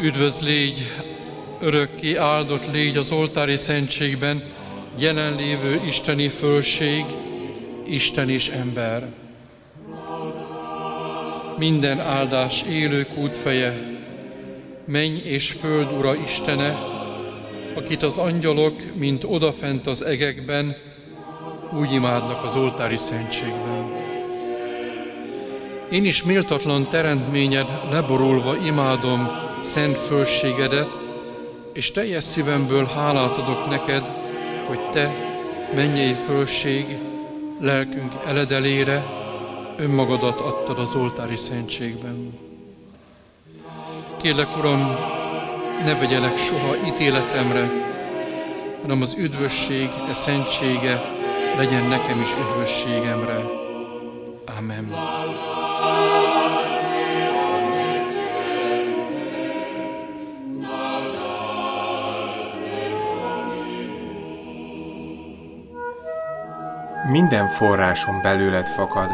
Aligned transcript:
Üdvöz 0.00 0.40
légy, 0.40 0.92
örökké 1.60 2.16
áldott 2.16 2.72
légy 2.72 2.96
az 2.96 3.12
oltári 3.12 3.56
szentségben, 3.56 4.52
jelenlévő 4.98 5.80
isteni 5.86 6.28
fölség, 6.28 7.04
Isten 7.86 8.28
és 8.28 8.48
ember. 8.48 9.08
Minden 11.58 12.00
áldás 12.00 12.62
élők 12.62 13.08
útfeje, 13.16 13.72
menj 14.84 15.20
és 15.24 15.50
föld 15.50 15.92
ura 15.92 16.14
Istene, 16.14 16.78
akit 17.74 18.02
az 18.02 18.18
angyalok, 18.18 18.82
mint 18.94 19.24
odafent 19.24 19.86
az 19.86 20.02
egekben, 20.02 20.76
úgy 21.72 21.92
imádnak 21.92 22.44
az 22.44 22.56
oltári 22.56 22.96
szentségben. 22.96 23.92
Én 25.90 26.04
is 26.04 26.24
méltatlan 26.24 26.88
teremtményed 26.88 27.68
leborulva 27.90 28.56
imádom 28.56 29.28
szent 29.62 29.98
fölségedet, 29.98 30.98
és 31.72 31.90
teljes 31.90 32.24
szívemből 32.24 32.84
hálát 32.84 33.36
adok 33.36 33.68
neked, 33.68 34.06
hogy 34.66 34.80
te, 34.90 35.14
mennyei 35.74 36.14
fölség, 36.14 36.98
lelkünk 37.64 38.12
eledelére 38.26 39.04
önmagadat 39.76 40.40
adtad 40.40 40.78
az 40.78 40.94
oltári 40.94 41.36
szentségben. 41.36 42.38
Kérlek, 44.16 44.56
Uram, 44.56 44.96
ne 45.84 45.94
vegyelek 45.94 46.36
soha 46.36 46.76
ítéletemre, 46.86 47.70
hanem 48.82 49.02
az 49.02 49.14
üdvösség, 49.18 49.88
e 50.08 50.12
szentsége 50.12 51.02
legyen 51.56 51.86
nekem 51.86 52.20
is 52.20 52.34
üdvösségemre. 52.34 53.44
Amen. 54.58 54.94
Minden 67.14 67.48
forráson 67.48 68.22
belőled 68.22 68.66
fakad. 68.66 69.10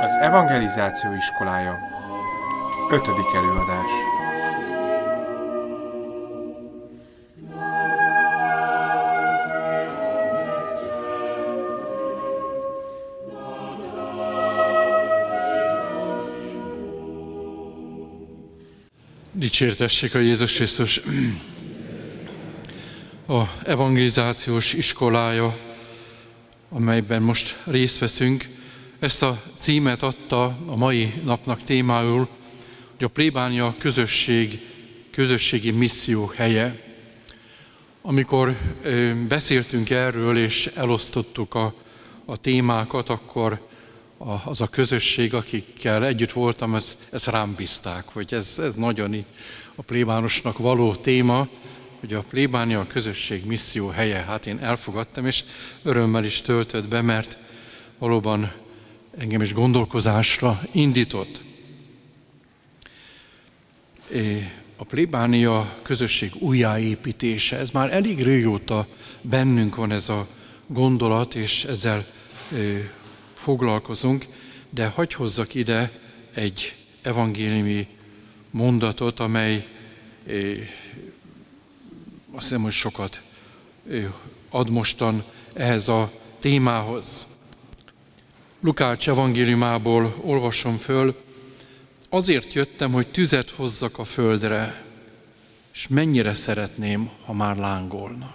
Az 0.00 0.16
Evangelizáció 0.20 1.12
iskolája. 1.14 1.78
Ötödik 2.90 3.34
előadás. 3.34 3.90
Dicsértessék 19.32 20.14
a 20.14 20.18
Jézus 20.18 20.54
Krisztus! 20.54 21.00
A 23.28 23.42
evangelizációs 23.64 24.72
iskolája 24.72 25.65
amelyben 26.76 27.22
most 27.22 27.56
részt 27.64 27.98
veszünk, 27.98 28.48
ezt 28.98 29.22
a 29.22 29.42
címet 29.58 30.02
adta 30.02 30.44
a 30.66 30.76
mai 30.76 31.12
napnak 31.24 31.62
témául, 31.62 32.28
hogy 32.96 33.04
a 33.04 33.08
plébánia 33.08 33.74
közösség, 33.78 34.60
közösségi 35.10 35.70
misszió 35.70 36.32
helye. 36.36 36.82
Amikor 38.02 38.56
beszéltünk 39.28 39.90
erről 39.90 40.38
és 40.38 40.70
elosztottuk 40.74 41.54
a, 41.54 41.74
a 42.24 42.36
témákat, 42.36 43.08
akkor 43.08 43.68
a, 44.18 44.32
az 44.44 44.60
a 44.60 44.66
közösség, 44.66 45.34
akikkel 45.34 46.04
együtt 46.04 46.32
voltam, 46.32 46.74
ezt, 46.74 46.98
ezt 47.10 47.26
rám 47.26 47.54
bízták, 47.54 48.04
hogy 48.12 48.34
ez, 48.34 48.54
ez 48.58 48.74
nagyon 48.74 49.14
itt 49.14 49.28
a 49.74 49.82
plébánosnak 49.82 50.58
való 50.58 50.94
téma, 50.94 51.48
hogy 52.00 52.14
a 52.14 52.24
plébánia 52.28 52.80
a 52.80 52.86
közösség 52.86 53.44
misszió 53.44 53.88
helye. 53.88 54.18
Hát 54.18 54.46
én 54.46 54.58
elfogadtam, 54.58 55.26
és 55.26 55.44
örömmel 55.82 56.24
is 56.24 56.40
töltött 56.40 56.88
be, 56.88 57.00
mert 57.00 57.38
valóban 57.98 58.52
engem 59.18 59.42
is 59.42 59.52
gondolkozásra 59.52 60.60
indított. 60.72 61.40
A 64.76 64.84
plébánia 64.84 65.78
közösség 65.82 66.30
újjáépítése, 66.38 67.58
ez 67.58 67.70
már 67.70 67.92
elég 67.92 68.22
régóta 68.22 68.86
bennünk 69.20 69.74
van 69.74 69.92
ez 69.92 70.08
a 70.08 70.28
gondolat, 70.66 71.34
és 71.34 71.64
ezzel 71.64 72.06
foglalkozunk, 73.34 74.26
de 74.70 74.86
hagy 74.86 75.12
hozzak 75.12 75.54
ide 75.54 76.00
egy 76.34 76.74
evangéliumi 77.02 77.86
mondatot, 78.50 79.20
amely 79.20 79.66
azt 82.36 82.44
hiszem, 82.44 82.62
hogy 82.62 82.72
sokat 82.72 83.20
ad 84.50 84.70
mostan 84.70 85.24
ehhez 85.54 85.88
a 85.88 86.12
témához. 86.38 87.26
Lukács 88.60 89.08
evangéliumából 89.08 90.16
olvasom 90.20 90.76
föl, 90.76 91.22
azért 92.08 92.52
jöttem, 92.52 92.92
hogy 92.92 93.10
tüzet 93.10 93.50
hozzak 93.50 93.98
a 93.98 94.04
földre, 94.04 94.84
és 95.72 95.88
mennyire 95.88 96.34
szeretném, 96.34 97.10
ha 97.24 97.32
már 97.32 97.56
lángolna. 97.56 98.34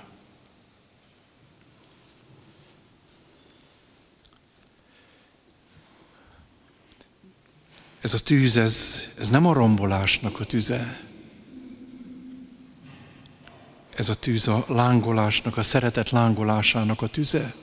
Ez 8.01 8.13
a 8.13 8.19
tűz, 8.19 8.57
ez, 8.57 9.03
ez 9.19 9.29
nem 9.29 9.45
a 9.45 9.53
rombolásnak 9.53 10.40
a 10.40 10.45
tüze, 10.45 11.10
ez 14.01 14.09
a 14.09 14.16
tűz 14.16 14.47
a 14.47 14.66
lángolásnak, 14.67 15.57
a 15.57 15.63
szeretet 15.63 16.09
lángolásának 16.09 17.01
a 17.01 17.07
tüze. 17.07 17.56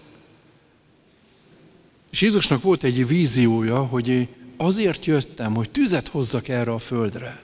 És 2.11 2.21
Jézusnak 2.21 2.63
volt 2.63 2.83
egy 2.83 3.07
víziója, 3.07 3.85
hogy 3.85 4.29
azért 4.57 5.05
jöttem, 5.05 5.55
hogy 5.55 5.71
tüzet 5.71 6.09
hozzak 6.09 6.49
erre 6.49 6.73
a 6.73 6.79
földre. 6.79 7.43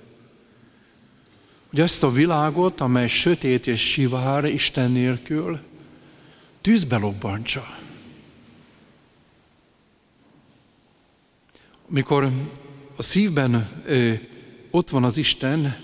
Hogy 1.71 1.81
ezt 1.81 2.03
a 2.03 2.13
világot, 2.13 2.81
amely 2.81 3.09
sötét 3.09 3.67
és 3.67 3.91
sivár 3.91 4.45
Isten 4.45 4.91
nélkül, 4.91 5.61
tűzbe 6.61 6.97
lobbantsa. 6.97 7.79
Amikor 11.91 12.33
a 12.97 13.03
szívben 13.03 13.83
ö, 13.87 14.13
ott 14.71 14.91
van 14.91 15.05
az 15.05 15.17
Isten, 15.17 15.77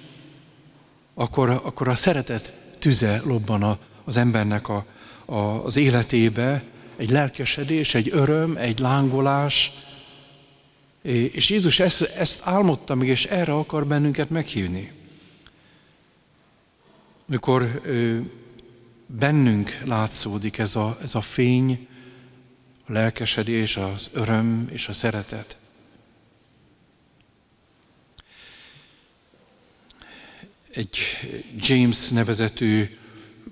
akkor, 1.14 1.50
akkor 1.50 1.88
a 1.88 1.94
szeretet 1.94 2.58
tüze 2.80 3.20
lobban 3.24 3.78
az 4.04 4.16
embernek 4.16 4.68
a, 4.68 4.86
a, 5.24 5.34
az 5.34 5.76
életébe, 5.76 6.62
egy 6.96 7.10
lelkesedés, 7.10 7.94
egy 7.94 8.08
öröm, 8.12 8.56
egy 8.56 8.78
lángolás, 8.78 9.72
és 11.02 11.50
Jézus 11.50 11.80
ezt, 11.80 12.02
ezt 12.02 12.40
álmodta 12.44 12.94
még, 12.94 13.08
és 13.08 13.24
erre 13.24 13.52
akar 13.52 13.86
bennünket 13.86 14.30
meghívni. 14.30 14.92
Mikor 17.24 17.80
bennünk 19.06 19.80
látszódik 19.84 20.58
ez 20.58 20.76
a, 20.76 20.98
ez 21.02 21.14
a 21.14 21.20
fény, 21.20 21.88
a 22.86 22.92
lelkesedés, 22.92 23.76
az 23.76 24.10
öröm 24.12 24.68
és 24.72 24.88
a 24.88 24.92
szeretet. 24.92 25.59
Egy 30.72 30.98
James 31.56 32.08
nevezetű 32.08 32.96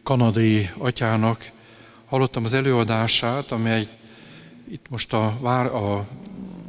kanadai 0.03 0.71
atyának 0.79 1.51
hallottam 2.07 2.45
az 2.45 2.55
előadását, 2.55 3.53
amely 3.53 3.89
itt 4.71 4.87
most 4.89 5.13
a, 5.13 5.27
a, 5.43 5.97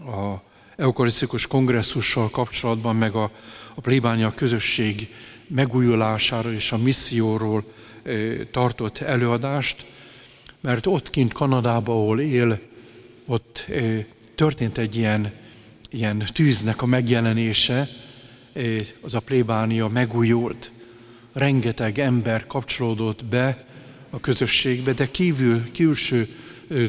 a 0.09 0.43
eukarisztikus 0.75 1.47
kongresszussal 1.47 2.29
kapcsolatban, 2.29 2.95
meg 2.95 3.15
a, 3.15 3.31
a 3.75 3.81
plébánia 3.81 4.33
közösség 4.33 5.13
megújulásáról 5.47 6.53
és 6.53 6.71
a 6.71 6.77
misszióról 6.77 7.63
tartott 8.51 8.97
előadást, 8.97 9.85
mert 10.61 10.85
ott 10.85 11.09
kint 11.09 11.33
Kanadában, 11.33 11.95
ahol 11.95 12.21
él, 12.21 12.59
ott 13.25 13.65
történt 14.35 14.77
egy 14.77 14.95
ilyen, 14.95 15.33
ilyen 15.89 16.23
tűznek 16.33 16.81
a 16.81 16.85
megjelenése, 16.85 17.89
az 19.01 19.15
a 19.15 19.19
plébánia 19.19 19.87
megújult. 19.87 20.71
Rengeteg 21.33 21.99
ember 21.99 22.47
kapcsolódott 22.47 23.25
be 23.25 23.65
a 24.09 24.19
közösségbe, 24.19 24.93
de 24.93 25.11
kívül, 25.11 25.71
külső 25.71 26.27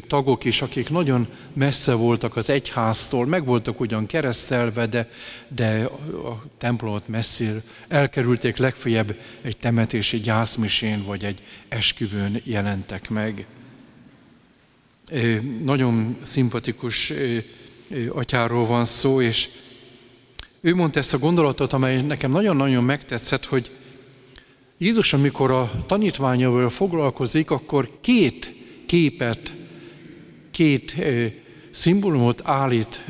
tagok 0.07 0.45
is, 0.45 0.63
akik 0.63 0.89
nagyon 0.89 1.29
messze 1.53 1.95
voltak 1.95 2.37
az 2.37 2.51
egyháztól, 2.51 3.27
meg 3.27 3.45
voltak 3.45 3.81
ugyan 3.81 4.07
keresztelve, 4.07 4.87
de, 4.87 5.11
de 5.49 5.85
a 6.25 6.45
templomot 6.59 7.09
messzire 7.09 7.63
elkerülték, 7.89 8.57
legfeljebb 8.57 9.17
egy 9.43 9.57
temetési 9.57 10.19
gyászmisén 10.21 11.05
vagy 11.05 11.25
egy 11.25 11.43
esküvőn 11.69 12.41
jelentek 12.45 13.11
meg. 13.11 13.47
Nagyon 15.63 16.17
szimpatikus 16.23 17.13
atyáról 18.09 18.67
van 18.67 18.85
szó, 18.85 19.21
és 19.21 19.49
ő 20.61 20.75
mondta 20.75 20.99
ezt 20.99 21.15
a 21.15 21.19
gondolatot, 21.19 21.73
amely 21.73 22.03
nekem 22.03 22.31
nagyon-nagyon 22.31 22.85
megtetszett, 22.85 23.45
hogy 23.45 23.77
Jézus, 24.79 25.13
amikor 25.13 25.51
a 25.51 25.85
tanítványával 25.87 26.71
foglalkozik, 26.71 27.51
akkor 27.51 27.99
két 28.01 28.55
képet, 28.87 29.55
két 30.51 30.97
szimbólumot 31.71 32.41
állít 32.45 33.05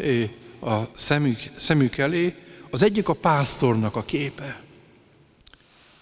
a 0.60 0.80
szemük, 0.94 1.38
szemük 1.56 1.96
elé. 1.98 2.34
Az 2.70 2.82
egyik 2.82 3.08
a 3.08 3.12
pásztornak 3.12 3.96
a 3.96 4.02
képe. 4.02 4.62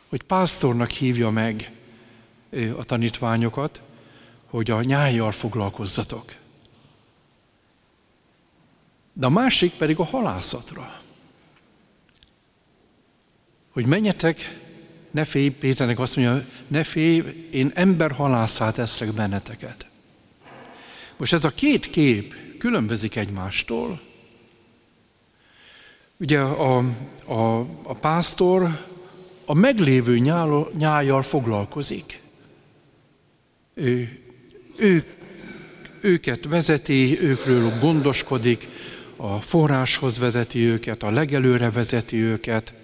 Hogy 0.09 0.23
pásztornak 0.23 0.91
hívja 0.91 1.31
meg 1.31 1.73
a 2.77 2.85
tanítványokat, 2.85 3.81
hogy 4.47 4.71
a 4.71 4.83
nyájjal 4.83 5.33
foglalkozzatok. 5.33 6.35
De 9.13 9.27
a 9.27 9.31
másik 9.31 9.73
pedig 9.73 9.99
a 9.99 10.05
halászatra. 10.05 10.98
Hogy 13.79 13.87
menjetek 13.87 14.59
ne 15.11 15.25
félj, 15.25 15.49
Péternek 15.49 15.99
azt 15.99 16.17
mondja, 16.17 16.47
ne 16.69 16.83
félj, 16.83 17.49
én 17.51 17.71
ember 17.75 18.13
halászát 18.13 18.79
eszek 18.79 19.13
benneteket. 19.13 19.87
Most 21.17 21.33
ez 21.33 21.45
a 21.45 21.51
két 21.51 21.91
kép 21.91 22.35
különbözik 22.59 23.17
egymástól. 23.17 24.01
Ugye 26.17 26.39
a, 26.41 26.77
a, 27.27 27.59
a 27.83 27.95
pásztor 28.01 28.87
a 29.45 29.55
meglévő 29.55 30.19
nyálo, 30.19 30.69
nyájjal 30.79 31.23
foglalkozik. 31.23 32.23
Ő, 33.75 34.21
ő, 34.77 35.05
őket 36.01 36.45
vezeti, 36.45 37.21
őkről 37.21 37.79
gondoskodik, 37.79 38.69
a 39.17 39.41
forráshoz 39.41 40.19
vezeti 40.19 40.65
őket, 40.65 41.03
a 41.03 41.11
legelőre 41.11 41.71
vezeti 41.71 42.17
őket, 42.17 42.78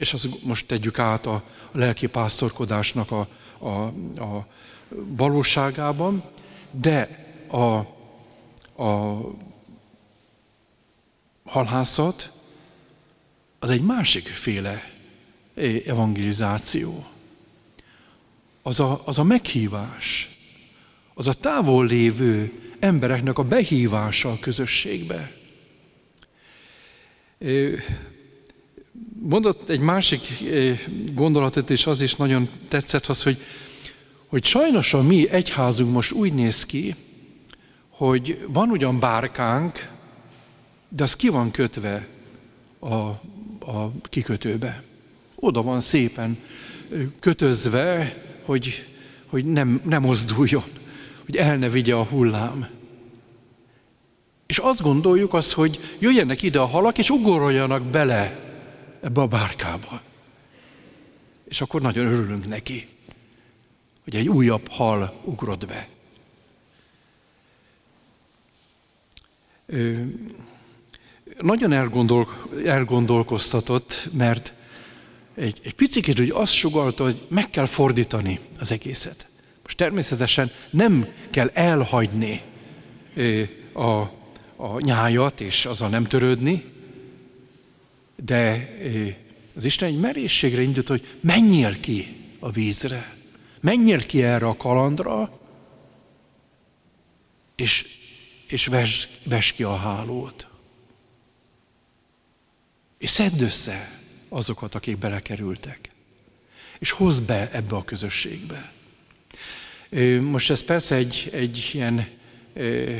és 0.00 0.12
azt 0.12 0.42
most 0.42 0.66
tegyük 0.66 0.98
át 0.98 1.26
a 1.26 1.42
lelki 1.72 2.06
pásztorkodásnak 2.06 3.10
a, 3.10 3.28
a, 3.58 3.68
a 4.22 4.46
valóságában, 4.88 6.24
de 6.70 7.26
a, 7.48 7.76
a 8.84 9.20
halászat 11.44 12.32
az 13.58 13.70
egy 13.70 13.82
másik 13.82 14.28
féle 14.28 14.90
evangelizáció. 15.86 17.06
Az 18.62 18.80
a, 18.80 19.02
az 19.04 19.18
a 19.18 19.24
meghívás, 19.24 20.38
az 21.14 21.28
a 21.28 21.34
távol 21.34 21.86
lévő 21.86 22.52
embereknek 22.78 23.38
a 23.38 23.44
behívása 23.44 24.30
a 24.30 24.38
közösségbe 24.38 25.32
mondott 29.22 29.68
egy 29.68 29.80
másik 29.80 30.40
eh, 30.40 30.78
gondolatot, 31.12 31.70
és 31.70 31.86
az 31.86 32.00
is 32.00 32.14
nagyon 32.14 32.48
tetszett, 32.68 33.06
az, 33.06 33.22
hogy, 33.22 33.38
hogy 34.26 34.44
sajnos 34.44 34.94
a 34.94 35.02
mi 35.02 35.30
egyházunk 35.30 35.92
most 35.92 36.12
úgy 36.12 36.32
néz 36.32 36.66
ki, 36.66 36.94
hogy 37.88 38.46
van 38.48 38.70
ugyan 38.70 38.98
bárkánk, 38.98 39.88
de 40.88 41.02
az 41.02 41.16
ki 41.16 41.28
van 41.28 41.50
kötve 41.50 42.06
a, 42.78 42.94
a 43.70 43.92
kikötőbe. 44.02 44.82
Oda 45.34 45.62
van 45.62 45.80
szépen 45.80 46.38
eh, 46.92 47.00
kötözve, 47.20 48.16
hogy, 48.44 48.84
hogy 49.26 49.44
nem, 49.44 49.80
nem 49.84 50.02
mozduljon, 50.02 50.64
hogy 51.24 51.36
el 51.36 51.56
ne 51.56 51.68
vigye 51.68 51.94
a 51.94 52.04
hullám. 52.04 52.68
És 54.46 54.58
azt 54.58 54.82
gondoljuk 54.82 55.34
az, 55.34 55.52
hogy 55.52 55.80
jöjjenek 55.98 56.42
ide 56.42 56.58
a 56.58 56.66
halak, 56.66 56.98
és 56.98 57.10
ugoroljanak 57.10 57.82
bele 57.82 58.49
ebbe 59.00 59.20
a 59.20 59.26
bárkába. 59.26 60.00
És 61.48 61.60
akkor 61.60 61.80
nagyon 61.80 62.06
örülünk 62.06 62.46
neki, 62.46 62.88
hogy 64.04 64.16
egy 64.16 64.28
újabb 64.28 64.68
hal 64.68 65.20
ugrott 65.24 65.66
be. 65.66 65.88
Ö, 69.66 70.02
nagyon 71.40 71.72
elgondol, 71.72 72.48
elgondolkoztatott, 72.64 74.08
mert 74.12 74.52
egy, 75.34 75.60
egy 75.62 75.74
picit 75.74 76.18
hogy 76.18 76.30
azt 76.34 76.52
sugalta, 76.52 77.04
hogy 77.04 77.26
meg 77.28 77.50
kell 77.50 77.66
fordítani 77.66 78.40
az 78.56 78.72
egészet. 78.72 79.26
Most 79.62 79.76
természetesen 79.76 80.50
nem 80.70 81.06
kell 81.30 81.50
elhagyni 81.52 82.42
a, 83.72 84.00
a 84.56 84.80
nyájat, 84.80 85.40
és 85.40 85.66
azzal 85.66 85.88
nem 85.88 86.04
törődni, 86.04 86.64
de 88.24 88.68
az 89.54 89.64
Isten 89.64 89.88
egy 89.88 89.98
merészségre 89.98 90.62
indult, 90.62 90.88
hogy 90.88 91.16
menjél 91.20 91.80
ki 91.80 92.16
a 92.38 92.50
vízre, 92.50 93.16
menjél 93.60 94.06
ki 94.06 94.22
erre 94.22 94.46
a 94.46 94.56
kalandra, 94.56 95.40
és, 97.56 97.86
és 98.48 98.66
ves, 98.66 99.08
ves 99.24 99.52
ki 99.52 99.62
a 99.62 99.76
hálót. 99.76 100.46
És 102.98 103.10
szedd 103.10 103.42
össze 103.42 104.00
azokat, 104.28 104.74
akik 104.74 104.98
belekerültek. 104.98 105.90
És 106.78 106.90
hozd 106.90 107.22
be 107.22 107.50
ebbe 107.52 107.76
a 107.76 107.84
közösségbe. 107.84 108.72
Most 110.20 110.50
ez 110.50 110.64
persze 110.64 110.94
egy, 110.94 111.30
egy 111.32 111.70
ilyen 111.72 112.08
ö, 112.54 112.96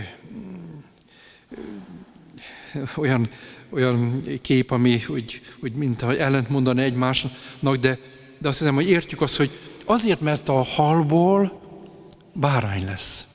ö, 1.50 2.82
olyan 2.96 3.28
olyan 3.70 4.22
kép, 4.42 4.70
ami 4.70 5.04
úgy, 5.08 5.40
úgy 5.62 5.72
mintha 5.72 6.16
ellent 6.16 6.48
mondani 6.48 6.82
egymásnak, 6.82 7.76
de, 7.76 7.98
de 8.38 8.48
azt 8.48 8.58
hiszem, 8.58 8.74
hogy 8.74 8.88
értjük 8.88 9.20
azt, 9.20 9.36
hogy 9.36 9.50
azért, 9.84 10.20
mert 10.20 10.48
a 10.48 10.62
halból 10.62 11.60
bárány 12.32 12.84
lesz. 12.84 13.26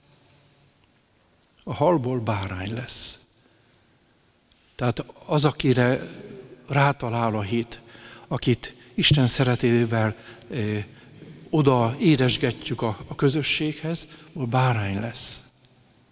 A 1.63 1.73
halból 1.73 2.19
bárány 2.19 2.73
lesz. 2.73 3.19
Tehát 4.75 5.05
az, 5.25 5.45
akire 5.45 6.09
rátalál 6.67 7.35
a 7.35 7.41
hit, 7.41 7.79
akit 8.27 8.75
Isten 8.93 9.27
szeretével 9.27 10.15
eh, 10.49 10.85
oda 11.49 11.95
éresgetjük 11.99 12.81
a, 12.81 12.97
a 13.07 13.15
közösséghez, 13.15 14.07
bárány 14.33 14.99
lesz. 14.99 15.43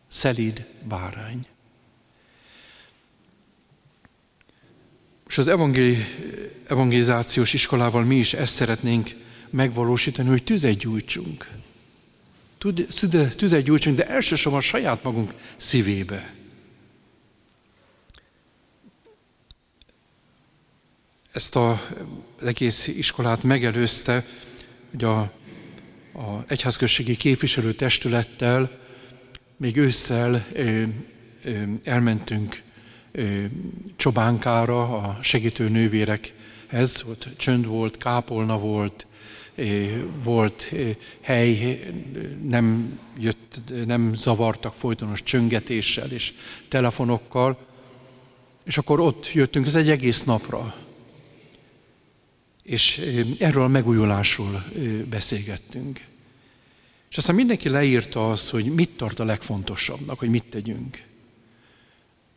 Szelíd 0.08 0.66
bárány. 0.88 1.48
És 5.34 5.40
az 5.40 5.48
evangeli, 5.48 5.98
evangelizációs 6.68 7.54
iskolával 7.54 8.04
mi 8.04 8.16
is 8.16 8.34
ezt 8.34 8.54
szeretnénk 8.54 9.10
megvalósítani, 9.50 10.30
hogy 10.30 10.44
tüzet 10.44 10.78
gyújtsunk. 10.78 11.50
Tüzet 13.38 13.64
gyújtsunk, 13.64 13.98
de 13.98 14.08
elsősorban 14.08 14.62
saját 14.62 15.04
magunk 15.04 15.34
szívébe. 15.58 16.34
Ezt 21.32 21.56
a, 21.56 21.72
az 22.40 22.48
egész 22.48 22.88
iskolát 22.88 23.44
megelőzte, 23.44 24.26
hogy 24.92 25.04
a, 25.04 25.20
a 26.14 26.44
egyházközségi 26.48 27.18
képviselő 27.18 27.74
testülettel 27.74 28.80
még 29.58 29.78
ősszel 29.78 30.46
ö, 30.54 30.84
ö, 31.44 31.64
elmentünk 31.84 32.62
csobánkára, 33.96 34.98
a 34.98 35.18
segítő 35.22 35.70
nővérekhez, 35.70 37.04
ott 37.08 37.28
csönd 37.38 37.66
volt, 37.66 37.98
kápolna 37.98 38.60
volt, 38.60 39.08
volt 40.24 40.74
hely, 41.22 41.80
nem, 42.44 43.00
jött, 43.20 43.62
nem 43.86 44.14
zavartak 44.14 44.74
folytonos 44.74 45.24
csöngetéssel 45.24 46.12
és 46.12 46.34
telefonokkal, 46.68 47.58
és 48.64 48.78
akkor 48.78 49.00
ott 49.00 49.32
jöttünk, 49.34 49.66
ez 49.66 49.76
egy 49.76 49.90
egész 49.90 50.24
napra. 50.24 50.76
És 52.64 52.98
erről 53.40 53.64
a 53.64 53.68
megújulásról 53.68 54.66
beszélgettünk. 55.10 56.06
És 57.10 57.18
aztán 57.18 57.36
mindenki 57.36 57.70
leírta 57.70 58.32
azt, 58.32 58.50
hogy 58.50 58.66
mit 58.66 58.90
tart 58.90 59.20
a 59.20 59.24
legfontosabbnak, 59.24 60.20
hogy 60.20 60.30
mit 60.30 60.46
tegyünk. 60.46 61.04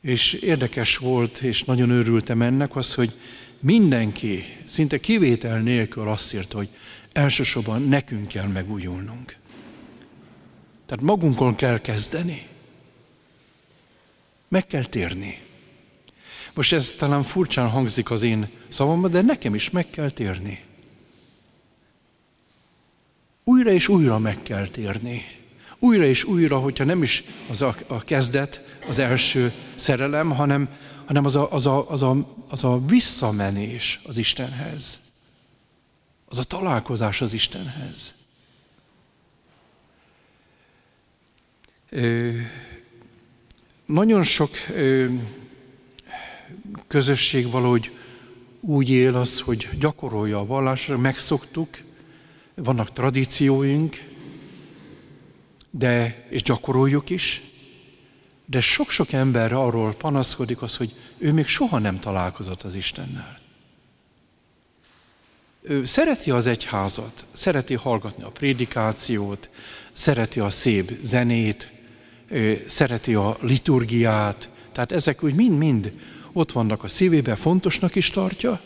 És 0.06 0.32
érdekes 0.32 0.96
volt, 0.96 1.38
és 1.38 1.64
nagyon 1.64 1.90
örültem 1.90 2.42
ennek 2.42 2.76
az, 2.76 2.94
hogy 2.94 3.12
mindenki, 3.60 4.44
szinte 4.64 4.98
kivétel 4.98 5.60
nélkül 5.60 6.08
azt 6.08 6.34
írta, 6.34 6.56
hogy 6.56 6.68
elsősorban 7.12 7.82
nekünk 7.82 8.28
kell 8.28 8.46
megújulnunk. 8.46 9.36
Tehát 10.86 11.04
magunkon 11.04 11.54
kell 11.54 11.80
kezdeni. 11.80 12.46
Meg 14.48 14.66
kell 14.66 14.84
térni. 14.84 15.42
Most 16.54 16.72
ez 16.72 16.94
talán 16.98 17.22
furcsán 17.22 17.68
hangzik 17.68 18.10
az 18.10 18.22
én 18.22 18.48
szavamban, 18.68 19.10
de 19.10 19.20
nekem 19.20 19.54
is 19.54 19.70
meg 19.70 19.90
kell 19.90 20.10
térni. 20.10 20.62
Újra 23.44 23.70
és 23.70 23.88
újra 23.88 24.18
meg 24.18 24.42
kell 24.42 24.66
térni. 24.66 25.35
Újra 25.78 26.04
és 26.04 26.24
újra, 26.24 26.58
hogyha 26.58 26.84
nem 26.84 27.02
is 27.02 27.24
az 27.50 27.62
a, 27.62 27.76
a 27.86 28.02
kezdet, 28.02 28.78
az 28.88 28.98
első 28.98 29.52
szerelem, 29.74 30.30
hanem, 30.30 30.68
hanem 31.06 31.24
az, 31.24 31.36
a, 31.36 31.52
az, 31.52 31.66
a, 31.66 31.90
az, 31.90 32.02
a, 32.02 32.36
az 32.48 32.64
a 32.64 32.80
visszamenés 32.86 34.00
az 34.04 34.16
Istenhez. 34.18 35.00
Az 36.28 36.38
a 36.38 36.42
találkozás 36.42 37.20
az 37.20 37.32
Istenhez. 37.32 38.14
Ö, 41.90 42.30
nagyon 43.86 44.22
sok 44.22 44.50
ö, 44.74 45.06
közösség 46.86 47.50
valahogy 47.50 47.90
úgy 48.60 48.90
él 48.90 49.16
az, 49.16 49.40
hogy 49.40 49.68
gyakorolja 49.78 50.38
a 50.38 50.46
vallásra, 50.46 50.98
megszoktuk, 50.98 51.68
vannak 52.54 52.92
tradícióink, 52.92 54.15
de, 55.78 56.26
és 56.28 56.42
gyakoroljuk 56.42 57.10
is, 57.10 57.42
de 58.46 58.60
sok-sok 58.60 59.12
ember 59.12 59.52
arról 59.52 59.94
panaszkodik 59.94 60.62
az, 60.62 60.76
hogy 60.76 60.94
ő 61.18 61.32
még 61.32 61.46
soha 61.46 61.78
nem 61.78 62.00
találkozott 62.00 62.62
az 62.62 62.74
Istennel. 62.74 63.36
Ő 65.62 65.84
szereti 65.84 66.30
az 66.30 66.46
egyházat, 66.46 67.26
szereti 67.32 67.74
hallgatni 67.74 68.22
a 68.22 68.28
prédikációt, 68.28 69.50
szereti 69.92 70.40
a 70.40 70.50
szép 70.50 70.92
zenét, 71.02 71.72
szereti 72.66 73.14
a 73.14 73.36
liturgiát, 73.40 74.50
tehát 74.72 74.92
ezek 74.92 75.22
úgy 75.22 75.34
mind-mind 75.34 75.98
ott 76.32 76.52
vannak 76.52 76.84
a 76.84 76.88
szívébe, 76.88 77.34
fontosnak 77.34 77.94
is 77.94 78.10
tartja, 78.10 78.60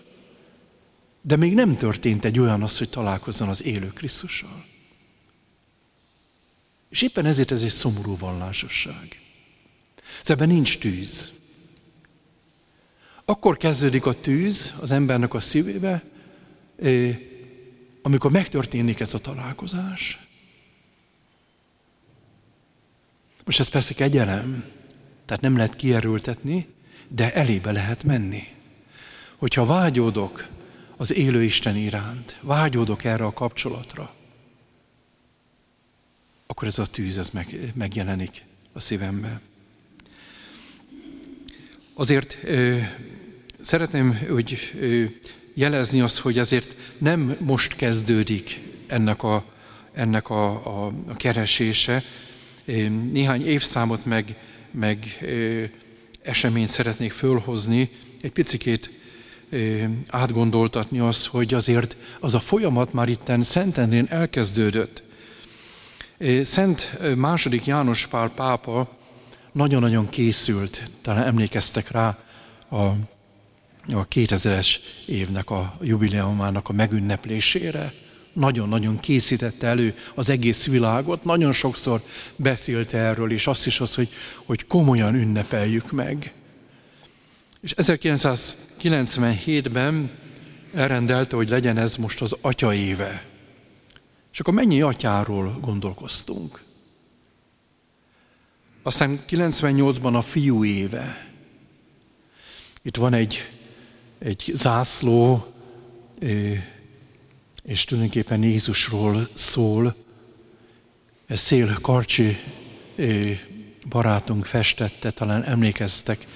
de 1.21 1.37
még 1.37 1.55
nem 1.55 1.77
történt 1.77 2.25
egy 2.25 2.39
olyan 2.39 2.63
az, 2.63 2.79
hogy 2.79 2.91
találkozzon 2.91 3.49
az 3.49 3.65
élő 3.65 3.93
Krisztussal. 3.93 4.70
És 6.91 7.03
éppen 7.03 7.27
ezért 7.27 7.51
ez 7.51 7.63
egy 7.63 7.71
szomorú 7.71 8.17
vallásosság. 8.17 9.21
Ebben 10.23 10.49
nincs 10.49 10.79
tűz. 10.79 11.33
Akkor 13.25 13.57
kezdődik 13.57 14.07
a 14.07 14.13
tűz 14.13 14.75
az 14.81 14.91
embernek 14.91 15.35
a 15.35 15.41
szívébe, 15.41 16.03
amikor 18.03 18.31
megtörténik 18.31 19.01
ez 19.01 19.15
a 19.15 19.19
találkozás. 19.19 20.19
Most 23.45 23.61
ez 23.61 23.69
persze 23.69 23.95
kegyelem, 23.95 24.65
tehát 25.25 25.43
nem 25.43 25.57
lehet 25.57 25.77
kierültetni, 25.77 26.67
de 27.09 27.35
elébe 27.35 27.73
lehet 27.73 28.05
menni. 28.05 28.43
Hogyha 29.37 29.65
vágyódok 29.65 30.49
az 30.97 31.15
élő 31.15 31.43
Isten 31.43 31.77
iránt, 31.77 32.39
vágyódok 32.41 33.05
erre 33.05 33.25
a 33.25 33.33
kapcsolatra, 33.33 34.15
akkor 36.61 36.73
ez 36.73 36.79
a 36.79 36.87
tűz 36.87 37.19
ez 37.19 37.31
meg, 37.31 37.73
megjelenik 37.75 38.43
a 38.73 38.81
szívembe. 38.81 39.41
Azért 41.95 42.39
ö, 42.45 42.77
szeretném 43.61 44.19
hogy 44.29 44.73
ö, 44.81 45.05
jelezni 45.55 46.01
azt, 46.01 46.19
hogy 46.19 46.39
azért 46.39 46.77
nem 46.99 47.37
most 47.39 47.77
kezdődik 47.77 48.61
ennek 48.87 49.23
a, 49.23 49.45
ennek 49.93 50.31
a, 50.31 50.51
a, 50.51 50.87
a 51.07 51.15
keresése. 51.17 52.03
Néhány 53.13 53.47
évszámot 53.47 54.05
meg, 54.05 54.37
meg 54.71 55.19
ö, 55.23 55.65
eseményt 56.23 56.71
szeretnék 56.71 57.13
fölhozni, 57.13 57.91
egy 58.21 58.33
picikét 58.33 58.91
átgondoltatni 60.07 60.99
azt, 60.99 61.27
hogy 61.27 61.55
azért 61.55 61.97
az 62.19 62.35
a 62.35 62.41
folyamat 62.41 62.93
már 62.93 63.09
itten 63.09 63.43
Szentendrén 63.43 64.07
elkezdődött. 64.11 65.09
Szent 66.43 66.99
második 67.17 67.67
János 67.67 68.07
Pál 68.07 68.31
pápa 68.31 68.97
nagyon-nagyon 69.53 70.09
készült, 70.09 70.91
talán 71.03 71.23
emlékeztek 71.23 71.91
rá 71.91 72.19
a, 72.69 72.85
a 73.87 74.09
2000-es 74.09 74.77
évnek 75.07 75.51
a 75.51 75.77
jubileumának 75.83 76.69
a 76.69 76.73
megünneplésére. 76.73 77.93
Nagyon-nagyon 78.33 79.01
készítette 79.01 79.67
elő 79.67 79.95
az 80.15 80.31
egész 80.31 80.67
világot, 80.67 81.25
nagyon 81.25 81.53
sokszor 81.53 82.03
beszélt 82.37 82.95
erről, 82.95 83.33
és 83.33 83.47
azt 83.47 83.67
is 83.67 83.81
az, 83.81 83.95
hogy, 83.95 84.09
hogy 84.45 84.67
komolyan 84.67 85.15
ünnepeljük 85.15 85.91
meg. 85.91 86.33
És 87.61 87.75
1997-ben 87.77 90.11
elrendelte, 90.75 91.37
hogy 91.37 91.49
legyen 91.49 91.79
ez 91.79 91.97
most 91.97 92.21
az 92.21 92.37
atya 92.41 92.75
éve. 92.75 93.30
És 94.41 94.47
akkor 94.47 94.59
mennyi 94.59 94.81
atyáról 94.81 95.59
gondolkoztunk? 95.61 96.63
Aztán 98.83 99.21
98-ban 99.29 100.15
a 100.15 100.21
fiú 100.21 100.65
éve. 100.65 101.33
Itt 102.83 102.97
van 102.97 103.15
egy, 103.15 103.51
egy 104.19 104.53
zászló, 104.55 105.47
és 107.63 107.85
tulajdonképpen 107.85 108.43
Jézusról 108.43 109.29
szól. 109.35 109.95
Ez 111.27 111.41
Szél 111.41 111.79
Karcsi 111.81 112.39
barátunk 113.89 114.45
festette, 114.45 115.11
talán 115.11 115.45
emlékeztek 115.45 116.27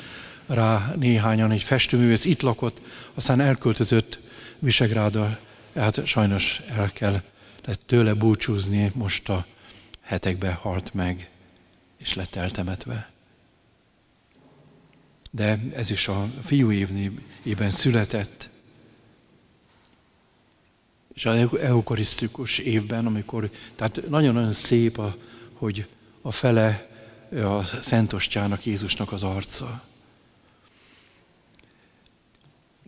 rá 0.46 0.94
néhányan, 0.96 1.50
egy 1.50 1.62
festőművész 1.62 2.24
itt 2.24 2.42
lakott, 2.42 2.80
aztán 3.14 3.40
elköltözött 3.40 4.18
Visegráda, 4.58 5.38
hát 5.74 6.06
sajnos 6.06 6.62
el 6.76 6.92
kell 6.92 7.22
lett 7.64 7.82
tőle 7.86 8.14
búcsúzni, 8.14 8.92
most 8.94 9.28
a 9.28 9.46
hetekbe 10.00 10.52
halt 10.52 10.94
meg, 10.94 11.30
és 11.96 12.14
lett 12.14 12.34
eltemetve. 12.34 13.10
De 15.30 15.60
ez 15.74 15.90
is 15.90 16.08
a 16.08 16.30
fiú 16.44 16.70
évben 17.42 17.70
született, 17.70 18.48
és 21.14 21.26
az 21.26 21.58
eukarisztikus 21.60 22.58
évben, 22.58 23.06
amikor, 23.06 23.50
tehát 23.76 24.08
nagyon-nagyon 24.08 24.52
szép, 24.52 24.98
a, 24.98 25.16
hogy 25.52 25.86
a 26.22 26.32
fele 26.32 26.88
a 27.30 27.64
Szentostjának, 27.64 28.66
Jézusnak 28.66 29.12
az 29.12 29.22
arca. 29.22 29.82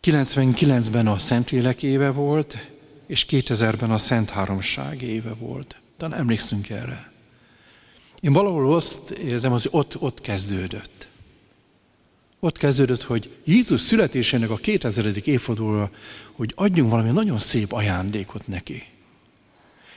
99-ben 0.02 1.06
a 1.06 1.18
Szentlélek 1.18 1.83
éve 1.83 2.11
volt, 2.11 2.75
és 3.06 3.26
2000-ben 3.30 3.90
a 3.90 3.98
Szent 3.98 4.30
Háromság 4.30 5.02
éve 5.02 5.34
volt. 5.34 5.76
Talán 5.96 6.18
emlékszünk 6.18 6.70
erre. 6.70 7.12
Én 8.20 8.32
valahol 8.32 8.75
azt 8.75 9.10
érzem, 9.10 9.50
hogy 9.50 9.68
ott, 9.70 10.00
ott 10.00 10.20
kezdődött. 10.20 11.08
Ott 12.40 12.58
kezdődött, 12.58 13.02
hogy 13.02 13.30
Jézus 13.44 13.80
születésének 13.80 14.50
a 14.50 14.56
2000. 14.56 15.28
évfordulóra, 15.28 15.90
hogy 16.32 16.52
adjunk 16.54 16.90
valami 16.90 17.10
nagyon 17.10 17.38
szép 17.38 17.72
ajándékot 17.72 18.46
neki. 18.46 18.82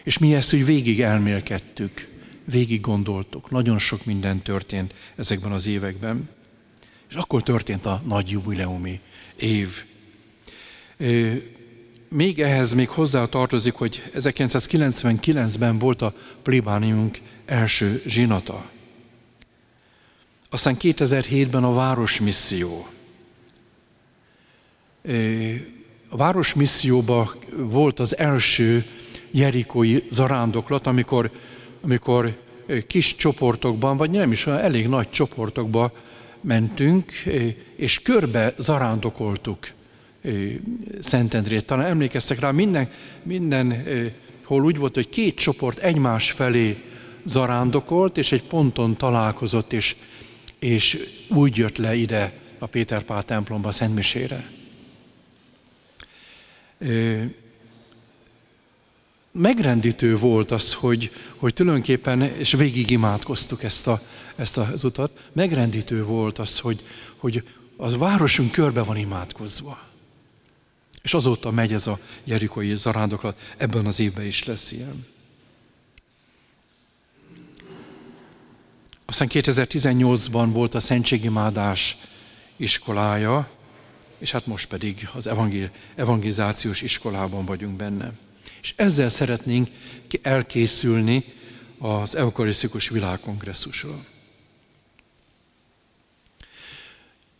És 0.03 0.17
mi 0.17 0.35
ezt 0.35 0.53
úgy 0.53 0.65
végig 0.65 1.01
elmélkedtük, 1.01 2.07
végig 2.45 2.81
gondoltuk. 2.81 3.51
Nagyon 3.51 3.77
sok 3.77 4.05
minden 4.05 4.41
történt 4.41 4.93
ezekben 5.15 5.51
az 5.51 5.67
években. 5.67 6.29
És 7.09 7.15
akkor 7.15 7.43
történt 7.43 7.85
a 7.85 8.01
nagy 8.05 8.29
jubileumi 8.29 8.99
év 9.35 9.83
még 12.09 12.41
ehhez 12.41 12.73
még 12.73 12.89
hozzá 12.89 13.25
tartozik, 13.25 13.73
hogy 13.73 14.03
1999-ben 14.15 15.79
volt 15.79 16.01
a 16.01 16.13
plébániunk 16.41 17.19
első 17.45 18.01
zsinata. 18.05 18.69
Aztán 20.49 20.77
2007-ben 20.79 21.63
a 21.63 21.73
városmisszió. 21.73 22.87
A 26.09 26.17
városmisszióban 26.17 27.35
volt 27.55 27.99
az 27.99 28.17
első 28.17 28.85
jerikói 29.31 29.99
zarándoklat, 30.11 30.87
amikor, 30.87 31.31
amikor 31.81 32.37
kis 32.87 33.15
csoportokban, 33.15 33.97
vagy 33.97 34.09
nem 34.09 34.31
is 34.31 34.45
olyan 34.45 34.59
elég 34.59 34.87
nagy 34.87 35.09
csoportokban 35.09 35.91
mentünk, 36.41 37.11
és 37.75 38.01
körbe 38.01 38.53
zarándokoltuk 38.57 39.67
Szentendrét. 40.99 41.65
Talán 41.65 41.85
emlékeztek 41.85 42.39
rá, 42.39 42.51
minden, 42.51 42.91
minden 43.23 43.83
hol 44.45 44.63
úgy 44.63 44.77
volt, 44.77 44.95
hogy 44.95 45.09
két 45.09 45.35
csoport 45.35 45.77
egymás 45.77 46.31
felé 46.31 46.83
zarándokolt, 47.23 48.17
és 48.17 48.31
egy 48.31 48.43
ponton 48.43 48.97
találkozott, 48.97 49.73
és, 49.73 49.95
és 50.59 50.99
úgy 51.29 51.57
jött 51.57 51.77
le 51.77 51.95
ide 51.95 52.33
a 52.57 52.65
Péter 52.65 53.03
templomba, 53.03 53.71
Szentmisére. 53.71 54.49
megrendítő 59.31 60.17
volt 60.17 60.51
az, 60.51 60.73
hogy, 60.73 61.11
hogy 61.35 61.53
tulajdonképpen, 61.53 62.21
és 62.21 62.51
végig 62.51 62.89
imádkoztuk 62.89 63.63
ezt, 63.63 63.88
a, 63.88 64.01
ezt 64.35 64.57
az 64.57 64.83
utat, 64.83 65.29
megrendítő 65.33 66.03
volt 66.03 66.39
az, 66.39 66.59
hogy, 66.59 66.83
hogy 67.17 67.43
az 67.77 67.97
városunk 67.97 68.51
körbe 68.51 68.83
van 68.83 68.97
imádkozva. 68.97 69.88
És 71.01 71.13
azóta 71.13 71.51
megy 71.51 71.73
ez 71.73 71.87
a 71.87 71.99
jerikai 72.23 72.75
zarándoklat, 72.75 73.39
ebben 73.57 73.85
az 73.85 73.99
évben 73.99 74.25
is 74.25 74.43
lesz 74.43 74.71
ilyen. 74.71 75.05
Aztán 79.05 79.27
2018-ban 79.31 80.49
volt 80.51 80.75
a 80.75 80.79
Szentségimádás 80.79 81.97
iskolája, 82.57 83.49
és 84.17 84.31
hát 84.31 84.45
most 84.45 84.67
pedig 84.67 85.09
az 85.13 85.27
evangél, 85.27 85.71
evangelizációs 85.95 86.81
iskolában 86.81 87.45
vagyunk 87.45 87.75
benne. 87.75 88.11
És 88.61 88.73
ezzel 88.75 89.09
szeretnénk 89.09 89.69
elkészülni 90.21 91.23
az 91.77 92.15
eukarisztikus 92.15 92.89
világkongresszusról. 92.89 94.05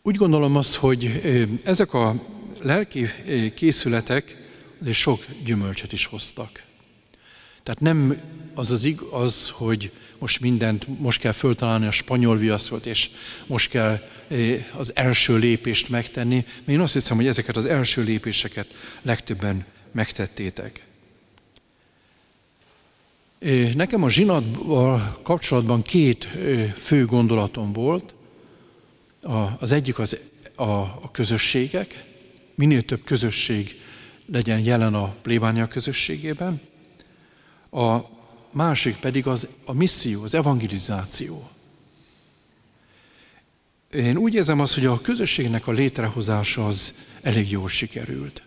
Úgy 0.02 0.16
gondolom 0.16 0.56
azt, 0.56 0.74
hogy 0.74 1.20
ezek 1.64 1.94
a 1.94 2.14
lelki 2.62 3.06
készületek 3.54 4.36
azért 4.80 4.96
sok 4.96 5.24
gyümölcsöt 5.44 5.92
is 5.92 6.06
hoztak. 6.06 6.62
Tehát 7.62 7.80
nem 7.80 8.20
az 8.54 8.70
az 8.70 8.84
igaz, 8.84 9.50
hogy 9.50 9.92
most 10.18 10.40
mindent, 10.40 11.00
most 11.00 11.20
kell 11.20 11.32
föltalálni 11.32 11.86
a 11.86 11.90
spanyol 11.90 12.36
viaszot, 12.36 12.86
és 12.86 13.10
most 13.46 13.70
kell 13.70 14.00
az 14.76 14.92
első 14.94 15.36
lépést 15.36 15.88
megtenni. 15.88 16.34
Mert 16.34 16.68
én 16.68 16.80
azt 16.80 16.92
hiszem, 16.92 17.16
hogy 17.16 17.26
ezeket 17.26 17.56
az 17.56 17.66
első 17.66 18.02
lépéseket 18.02 18.66
legtöbben 19.02 19.64
megtettétek. 19.92 20.84
Nekem 23.74 24.02
a 24.02 24.10
zsinatval 24.10 25.20
kapcsolatban 25.22 25.82
két 25.82 26.28
fő 26.76 27.04
gondolatom 27.04 27.72
volt. 27.72 28.14
Az 29.58 29.72
egyik 29.72 29.98
az 29.98 30.16
a 30.54 31.10
közösségek, 31.10 32.04
minél 32.54 32.82
több 32.82 33.04
közösség 33.04 33.80
legyen 34.26 34.58
jelen 34.58 34.94
a 34.94 35.14
plébánia 35.22 35.68
közösségében. 35.68 36.60
A 37.70 37.98
másik 38.50 38.96
pedig 38.96 39.26
az 39.26 39.46
a 39.64 39.72
misszió, 39.72 40.22
az 40.22 40.34
evangelizáció. 40.34 41.50
Én 43.90 44.16
úgy 44.16 44.34
érzem 44.34 44.60
azt, 44.60 44.74
hogy 44.74 44.86
a 44.86 45.00
közösségnek 45.00 45.66
a 45.66 45.72
létrehozása 45.72 46.66
az 46.66 46.94
elég 47.22 47.50
jól 47.50 47.68
sikerült. 47.68 48.42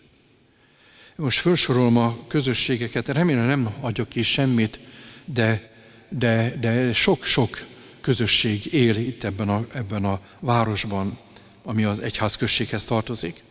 Most 1.16 1.40
felsorolom 1.40 1.98
a 1.98 2.28
közösségeket, 2.28 3.08
remélem 3.08 3.46
nem 3.46 3.66
hagyok 3.82 4.10
ki 4.10 4.22
semmit, 4.22 4.80
de, 5.26 5.72
de, 6.10 6.56
de 6.60 6.94
sok-sok 6.94 7.66
közösség 8.02 8.74
él 8.74 8.96
itt 8.96 9.24
ebben 9.24 9.50
a, 9.50 9.66
ebben 9.74 10.06
a 10.06 10.20
városban, 10.40 11.18
ami 11.64 11.84
az 11.84 12.00
egyház 12.00 12.36
községhez 12.36 12.84
tartozik. 12.84 13.44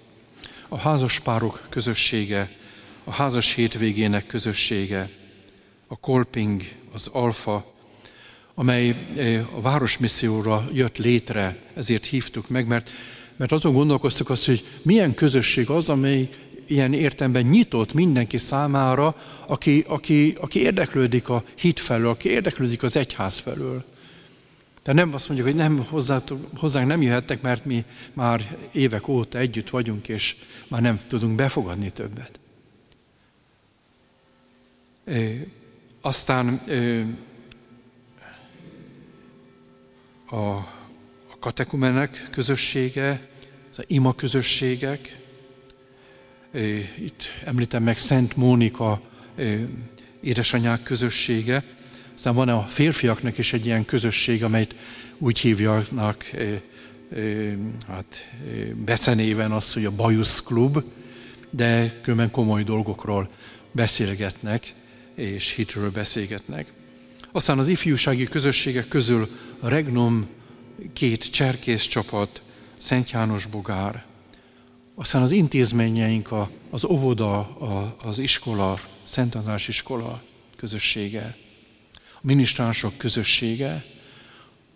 A 0.73 0.79
házaspárok 0.79 1.63
közössége, 1.69 2.51
a 3.05 3.11
házas 3.11 3.55
hétvégének 3.55 4.27
közössége, 4.27 5.11
a 5.87 5.97
Kolping, 5.97 6.63
az 6.93 7.09
Alfa, 7.13 7.73
amely 8.55 8.97
eh, 9.17 9.57
a 9.57 9.61
városmisszióra 9.61 10.69
jött 10.73 10.97
létre, 10.97 11.57
ezért 11.75 12.07
hívtuk 12.07 12.49
meg, 12.49 12.67
mert, 12.67 12.91
mert 13.37 13.53
azon 13.53 13.73
gondolkoztuk 13.73 14.31
azt, 14.31 14.47
hogy 14.47 14.67
milyen 14.83 15.15
közösség 15.15 15.71
az, 15.71 15.89
amely 15.89 16.29
ilyen 16.67 16.93
értemben 16.93 17.47
nyitott 17.47 17.93
mindenki 17.93 18.37
számára, 18.37 19.17
aki, 19.47 19.85
aki, 19.87 20.37
aki 20.41 20.61
érdeklődik 20.61 21.29
a 21.29 21.45
hit 21.57 21.81
felől, 21.81 22.09
aki 22.09 22.29
érdeklődik 22.29 22.83
az 22.83 22.97
egyház 22.97 23.39
felől. 23.39 23.85
De 24.83 24.93
nem 24.93 25.15
azt 25.15 25.29
mondjuk, 25.29 25.49
hogy 25.49 25.59
nem 25.59 25.87
hozzátok, 25.87 26.47
hozzánk 26.57 26.87
nem 26.87 27.03
jöhettek, 27.03 27.43
mert 27.43 27.65
mi 27.65 27.85
már 28.13 28.59
évek 28.73 29.09
óta 29.09 29.39
együtt 29.39 29.71
vagyunk, 29.71 30.09
és 30.09 30.37
már 30.69 30.81
nem 30.81 31.01
tudunk 31.07 31.35
befogadni 31.35 31.91
többet. 31.91 32.41
É, 35.07 35.49
aztán 36.01 36.63
é, 36.69 37.07
a, 40.27 40.37
a 40.37 41.39
katekumenek 41.41 42.29
közössége, 42.31 43.29
az 43.71 43.85
ima 43.87 44.15
közösségek, 44.15 45.21
itt 46.99 47.25
említem 47.45 47.83
meg 47.83 47.99
Szent 47.99 48.37
Mónika 48.37 49.01
édesanyák 50.21 50.83
közössége, 50.83 51.65
aztán 52.15 52.35
van 52.35 52.49
a 52.49 52.61
férfiaknak 52.61 53.39
is 53.39 53.53
egy 53.53 53.67
ilyen 53.67 53.85
közösség, 53.85 54.45
amelyet 54.45 54.75
úgy 55.19 55.39
hívjanak 55.39 56.31
hát, 57.89 58.31
becenéven 58.85 59.53
az, 59.53 59.73
hogy 59.73 59.85
a 59.85 59.91
Bajusz 59.91 60.43
Klub, 60.43 60.83
de 61.51 62.01
különben 62.03 62.31
komoly 62.31 62.63
dolgokról 62.63 63.29
beszélgetnek, 63.73 64.75
és 65.15 65.55
hitről 65.55 65.91
beszélgetnek. 65.91 66.73
Aztán 67.33 67.59
az 67.59 67.69
ifjúsági 67.69 68.25
közösségek 68.25 68.89
közül 68.89 69.29
a 69.61 69.69
Regnum 69.69 70.27
két 70.93 71.31
cserkész 71.31 71.87
csapat, 71.87 72.43
Szent 72.79 73.11
János 73.11 73.47
Bogár, 73.47 74.05
aztán 74.95 75.23
az 75.23 75.33
intézményeink, 75.33 76.29
az 76.71 76.85
óvoda, 76.85 77.57
az 78.03 78.19
iskola, 78.19 78.79
Szent 79.05 79.35
András 79.35 79.69
iskola 79.69 80.23
közössége, 80.57 81.37
a 82.23 82.27
minisztránsok 82.27 82.97
közössége, 82.97 83.85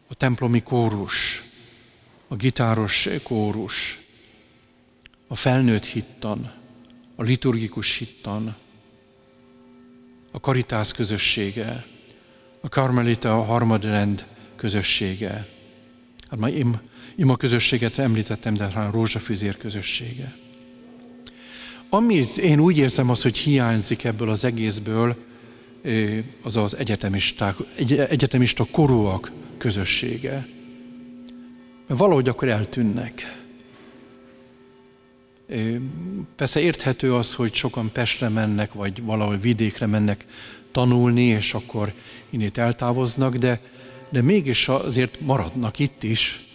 a 0.08 0.14
templomi 0.14 0.62
kórus, 0.62 1.42
a 2.28 2.34
gitáros 2.34 3.08
kórus, 3.22 3.98
a 5.26 5.34
felnőtt 5.34 5.84
hittan, 5.84 6.52
a 7.16 7.22
liturgikus 7.22 7.96
hittan, 7.96 8.56
a 10.30 10.40
karitász 10.40 10.92
közössége, 10.92 11.86
a 12.60 12.68
karmelita 12.68 13.38
a 13.38 13.44
harmadrend 13.44 14.26
közössége. 14.56 15.48
Hát 16.30 16.38
már 16.38 16.52
én 16.52 16.80
ima 17.16 17.36
közösséget 17.36 17.98
említettem, 17.98 18.54
de 18.54 18.68
talán 18.68 18.90
rózsafűzér 18.90 19.56
közössége. 19.56 20.36
Amit 21.88 22.38
én 22.38 22.60
úgy 22.60 22.78
érzem 22.78 23.10
az, 23.10 23.22
hogy 23.22 23.38
hiányzik 23.38 24.04
ebből 24.04 24.30
az 24.30 24.44
egészből, 24.44 25.16
az 26.42 26.56
az 26.56 26.76
egyetemisták, 26.76 27.56
egyetemista 28.08 28.66
korúak 28.70 29.32
közössége. 29.58 30.46
Mert 31.86 32.00
valahogy 32.00 32.28
akkor 32.28 32.48
eltűnnek. 32.48 33.44
Persze 36.36 36.60
érthető 36.60 37.14
az, 37.14 37.34
hogy 37.34 37.54
sokan 37.54 37.92
Pestre 37.92 38.28
mennek, 38.28 38.72
vagy 38.72 39.02
valahol 39.02 39.36
vidékre 39.36 39.86
mennek 39.86 40.26
tanulni, 40.72 41.24
és 41.24 41.54
akkor 41.54 41.92
innét 42.30 42.58
eltávoznak, 42.58 43.36
de, 43.36 43.60
de 44.08 44.22
mégis 44.22 44.68
azért 44.68 45.20
maradnak 45.20 45.78
itt 45.78 46.02
is, 46.02 46.46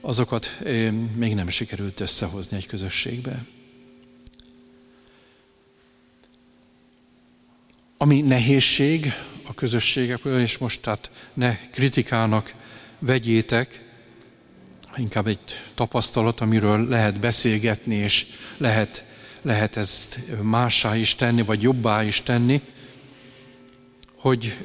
azokat 0.00 0.58
még 1.16 1.34
nem 1.34 1.48
sikerült 1.48 2.00
összehozni 2.00 2.56
egy 2.56 2.66
közösségbe. 2.66 3.44
Ami 8.04 8.20
nehézség 8.20 9.12
a 9.46 9.54
közösségek, 9.54 10.20
és 10.24 10.58
most 10.58 10.80
tehát 10.80 11.10
ne 11.34 11.56
kritikának 11.70 12.54
vegyétek, 12.98 13.84
inkább 14.96 15.26
egy 15.26 15.38
tapasztalat, 15.74 16.40
amiről 16.40 16.88
lehet 16.88 17.20
beszélgetni, 17.20 17.94
és 17.94 18.26
lehet, 18.56 19.04
lehet 19.42 19.76
ezt 19.76 20.20
mássá 20.42 20.96
is 20.96 21.14
tenni, 21.14 21.42
vagy 21.42 21.62
jobbá 21.62 22.02
is 22.02 22.22
tenni, 22.22 22.60
hogy 24.16 24.56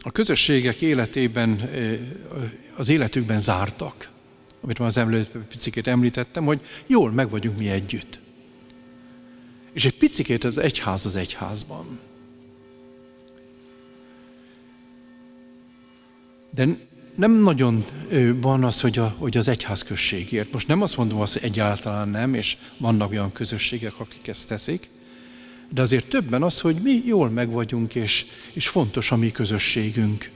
a 0.00 0.10
közösségek 0.10 0.80
életében, 0.80 1.70
az 2.76 2.88
életükben 2.88 3.38
zártak 3.38 4.10
amit 4.60 4.78
már 4.78 4.88
az 4.88 4.96
előtt 4.96 5.36
picikét 5.48 5.86
említettem, 5.86 6.44
hogy 6.44 6.60
jól 6.86 7.12
meg 7.12 7.30
vagyunk 7.30 7.58
mi 7.58 7.70
együtt. 7.70 8.18
És 9.72 9.84
egy 9.84 9.96
picikét 9.96 10.44
az 10.44 10.58
egyház 10.58 11.06
az 11.06 11.16
egyházban. 11.16 11.98
De 16.54 16.66
nem 17.14 17.32
nagyon 17.32 17.84
van 18.40 18.64
az, 18.64 18.80
hogy, 18.80 18.98
a, 18.98 19.14
hogy 19.18 19.36
az 19.36 19.48
egyház 19.48 19.82
községért. 19.82 20.52
Most 20.52 20.68
nem 20.68 20.82
azt 20.82 20.96
mondom, 20.96 21.18
hogy 21.18 21.38
egyáltalán 21.42 22.08
nem, 22.08 22.34
és 22.34 22.56
vannak 22.78 23.10
olyan 23.10 23.32
közösségek, 23.32 24.00
akik 24.00 24.28
ezt 24.28 24.48
teszik, 24.48 24.90
de 25.68 25.80
azért 25.80 26.08
többen 26.08 26.42
az, 26.42 26.60
hogy 26.60 26.76
mi 26.82 27.02
jól 27.06 27.30
meg 27.30 27.50
vagyunk, 27.50 27.94
és, 27.94 28.26
és 28.52 28.68
fontos 28.68 29.10
a 29.10 29.16
mi 29.16 29.30
közösségünk. 29.30 30.30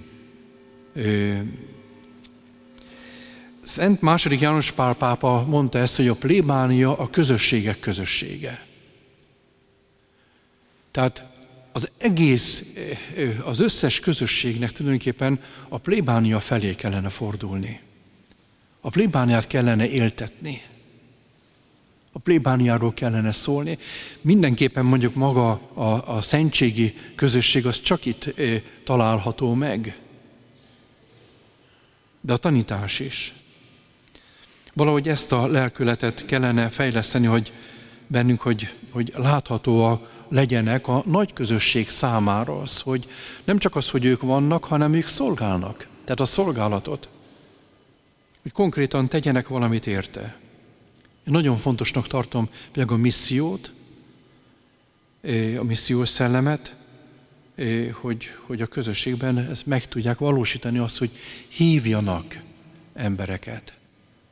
Szent 3.62 4.00
második 4.00 4.40
János 4.40 4.72
Pál 4.72 4.94
pápa 4.94 5.44
mondta 5.48 5.78
ezt, 5.78 5.96
hogy 5.96 6.09
a 6.09 6.14
plébánia 6.14 6.98
a 6.98 7.11
közösségek 7.11 7.81
közössége. 7.81 8.66
Tehát 10.90 11.38
az 11.79 11.91
egész, 11.99 12.64
az 13.45 13.61
összes 13.61 14.01
közösségnek 14.01 14.73
tulajdonképpen 14.73 15.41
a 15.69 15.79
plébánia 15.79 16.41
felé 16.41 16.75
kellene 16.75 17.09
fordulni. 17.09 17.81
A 18.81 18.91
plébániát 18.91 19.47
kellene 19.47 19.88
éltetni. 19.88 20.62
A 22.12 22.19
plébániáról 22.19 22.95
kellene 22.95 23.33
szólni. 23.33 23.79
Mindenképpen 24.21 24.85
mondjuk 24.85 25.14
maga 25.14 25.51
a, 25.75 26.17
a 26.17 26.21
szentségi 26.21 26.95
közösség 27.14 27.67
az 27.67 27.81
csak 27.81 28.05
itt 28.07 28.35
található 28.85 29.55
meg. 29.55 29.99
De 32.21 32.33
a 32.33 32.37
tanítás 32.37 33.01
is. 33.01 33.35
Valahogy 34.73 35.09
ezt 35.09 35.33
a 35.33 35.47
lelkületet 35.47 36.25
kellene 36.25 36.69
fejleszteni, 36.69 37.27
hogy 37.27 37.53
bennünk, 38.07 38.41
hogy, 38.41 38.75
hogy 38.91 39.12
láthatóak 39.17 40.17
legyenek 40.29 40.88
a 40.88 41.03
nagy 41.07 41.33
közösség 41.33 41.88
számára 41.88 42.61
az, 42.61 42.81
hogy 42.81 43.09
nem 43.45 43.59
csak 43.59 43.77
az, 43.77 43.91
hogy 43.91 44.05
ők 44.05 44.21
vannak, 44.21 44.64
hanem 44.64 44.95
ők 44.95 45.09
szolgálnak. 45.09 45.87
Tehát 46.05 46.21
a 46.21 46.25
szolgálatot. 46.25 47.09
Hogy 48.43 48.53
konkrétan 48.53 49.09
tegyenek 49.09 49.49
valamit 49.49 49.87
érte. 49.87 50.37
Én 51.27 51.33
nagyon 51.33 51.59
fontosnak 51.59 52.07
tartom 52.07 52.49
például 52.73 52.99
a 52.99 53.03
missziót, 53.03 53.73
a 55.59 55.62
missziós 55.62 56.09
szellemet, 56.09 56.77
hogy, 57.93 58.31
hogy 58.47 58.62
a 58.62 58.67
közösségben 58.67 59.38
ezt 59.38 59.67
meg 59.67 59.87
tudják 59.87 60.19
valósítani, 60.19 60.79
azt, 60.79 60.99
hogy 60.99 61.11
hívjanak 61.49 62.43
embereket. 62.95 63.75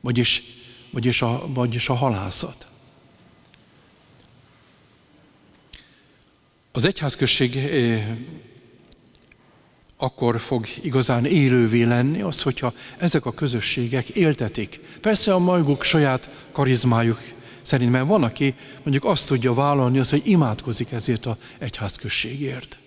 Vagyis, 0.01 0.43
vagyis, 0.91 1.21
a, 1.21 1.47
vagyis 1.53 1.89
a 1.89 1.93
halászat. 1.93 2.67
Az 6.77 6.85
egyházközség 6.85 7.57
akkor 9.97 10.39
fog 10.39 10.67
igazán 10.81 11.25
élővé 11.25 11.83
lenni, 11.83 12.21
az, 12.21 12.41
hogyha 12.41 12.73
ezek 12.97 13.25
a 13.25 13.33
közösségek 13.33 14.09
éltetik. 14.09 14.79
Persze 15.01 15.33
a 15.33 15.39
maguk 15.39 15.83
saját 15.83 16.29
karizmájuk 16.51 17.19
szerint, 17.61 17.91
mert 17.91 18.07
van, 18.07 18.23
aki 18.23 18.55
mondjuk 18.83 19.05
azt 19.05 19.27
tudja 19.27 19.53
vállalni, 19.53 19.99
az, 19.99 20.09
hogy 20.09 20.27
imádkozik 20.27 20.91
ezért 20.91 21.25
a 21.25 21.37
egyházközségért. 21.57 22.79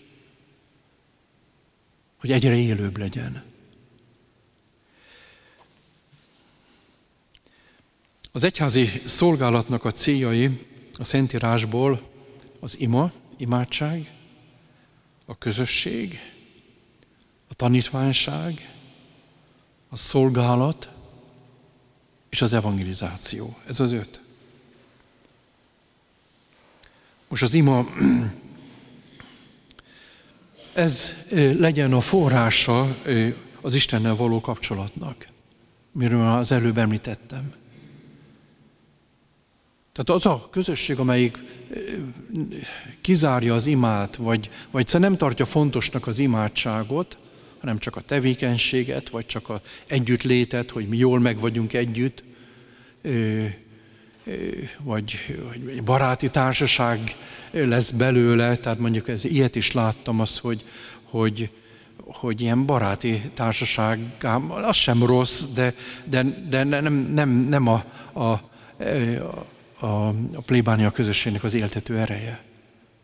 Hogy 2.20 2.32
egyre 2.32 2.56
élőbb 2.56 2.98
legyen. 2.98 3.42
Az 8.32 8.44
egyházi 8.44 9.02
szolgálatnak 9.04 9.84
a 9.84 9.92
céljai 9.92 10.66
a 10.98 11.04
Szentírásból 11.04 12.02
az 12.60 12.80
ima, 12.80 13.12
imádság, 13.40 14.12
a 15.24 15.38
közösség, 15.38 16.20
a 17.48 17.54
tanítványság, 17.54 18.74
a 19.88 19.96
szolgálat 19.96 20.88
és 22.28 22.42
az 22.42 22.52
evangelizáció. 22.52 23.56
Ez 23.66 23.80
az 23.80 23.92
öt. 23.92 24.20
Most 27.28 27.42
az 27.42 27.54
ima, 27.54 27.84
ez 30.72 31.14
legyen 31.58 31.92
a 31.92 32.00
forrása 32.00 32.96
az 33.60 33.74
Istennel 33.74 34.16
való 34.16 34.40
kapcsolatnak, 34.40 35.26
miről 35.92 36.26
az 36.26 36.52
előbb 36.52 36.78
említettem. 36.78 37.59
Tehát 40.04 40.22
az 40.22 40.30
a 40.30 40.48
közösség, 40.50 40.98
amelyik 40.98 41.38
kizárja 43.00 43.54
az 43.54 43.66
imát, 43.66 44.16
vagy, 44.16 44.50
vagy 44.70 44.86
szóval 44.86 45.08
nem 45.08 45.18
tartja 45.18 45.44
fontosnak 45.44 46.06
az 46.06 46.18
imádságot, 46.18 47.18
hanem 47.60 47.78
csak 47.78 47.96
a 47.96 48.00
tevékenységet, 48.00 49.08
vagy 49.08 49.26
csak 49.26 49.48
a 49.48 49.60
együttlétet, 49.86 50.70
hogy 50.70 50.88
mi 50.88 50.96
jól 50.96 51.20
meg 51.20 51.40
vagyunk 51.40 51.72
együtt, 51.72 52.24
vagy, 54.78 55.38
vagy 55.64 55.82
baráti 55.84 56.30
társaság 56.30 57.16
lesz 57.50 57.90
belőle, 57.90 58.56
tehát 58.56 58.78
mondjuk 58.78 59.08
ez, 59.08 59.24
ilyet 59.24 59.56
is 59.56 59.72
láttam 59.72 60.20
az, 60.20 60.38
hogy, 60.38 60.64
hogy, 61.02 61.50
hogy 61.96 62.40
ilyen 62.40 62.66
baráti 62.66 63.30
társaság, 63.34 63.98
az 64.48 64.76
sem 64.76 65.04
rossz, 65.04 65.44
de, 65.54 65.74
de, 66.04 66.22
de 66.48 66.64
nem, 66.64 66.94
nem, 66.94 67.30
nem 67.30 67.66
a, 67.66 67.84
a, 68.12 68.22
a 68.22 69.46
a, 69.80 70.08
a 70.08 70.40
plébánia 70.46 70.90
közösségnek 70.90 71.44
az 71.44 71.54
éltető 71.54 71.98
ereje. 71.98 72.42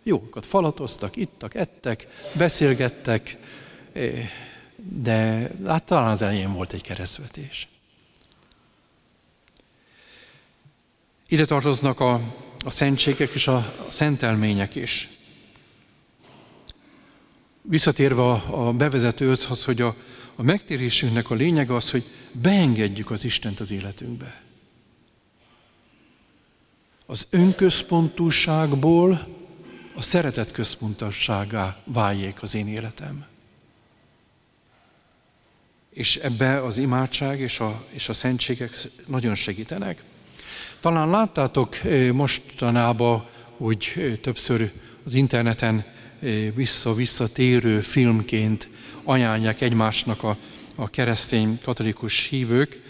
Jókat 0.02 0.46
falatoztak, 0.46 1.16
ittak, 1.16 1.54
ettek, 1.54 2.06
beszélgettek, 2.36 3.36
de 4.76 5.50
hát 5.66 5.84
talán 5.84 6.10
az 6.10 6.22
elején 6.22 6.52
volt 6.52 6.72
egy 6.72 6.82
keresztvetés. 6.82 7.68
Ide 11.28 11.44
tartoznak 11.44 12.00
a, 12.00 12.14
a 12.64 12.70
szentségek 12.70 13.34
és 13.34 13.46
a, 13.46 13.56
a 13.56 13.90
szentelmények 13.90 14.74
is. 14.74 15.08
Visszatérve 17.62 18.22
a, 18.22 18.68
a 18.68 18.72
bevezetőhöz, 18.72 19.64
hogy 19.64 19.80
a, 19.80 19.96
a 20.34 20.42
megtérésünknek 20.42 21.30
a 21.30 21.34
lényege 21.34 21.74
az, 21.74 21.90
hogy 21.90 22.04
beengedjük 22.32 23.10
az 23.10 23.24
Istent 23.24 23.60
az 23.60 23.70
életünkbe 23.70 24.45
az 27.07 27.27
önközpontúságból 27.31 29.29
a 29.95 30.03
szeretet 30.03 30.51
központosságá 30.51 31.77
váljék 31.85 32.42
az 32.42 32.55
én 32.55 32.69
életem. 32.69 33.25
És 35.90 36.16
ebbe 36.16 36.62
az 36.62 36.79
imádság 36.79 37.40
és 37.40 37.61
a, 37.61 37.85
és 37.90 38.09
a 38.09 38.12
szentségek 38.12 38.79
nagyon 39.07 39.35
segítenek. 39.35 40.03
Talán 40.81 41.11
láttátok 41.11 41.77
mostanában, 42.12 43.27
hogy 43.57 44.19
többször 44.23 44.73
az 45.05 45.14
interneten 45.14 45.85
vissza-visszatérő 46.55 47.81
filmként 47.81 48.69
ajánlják 49.03 49.61
egymásnak 49.61 50.23
a, 50.23 50.37
a 50.75 50.90
keresztény 50.90 51.61
katolikus 51.62 52.29
hívők 52.29 52.83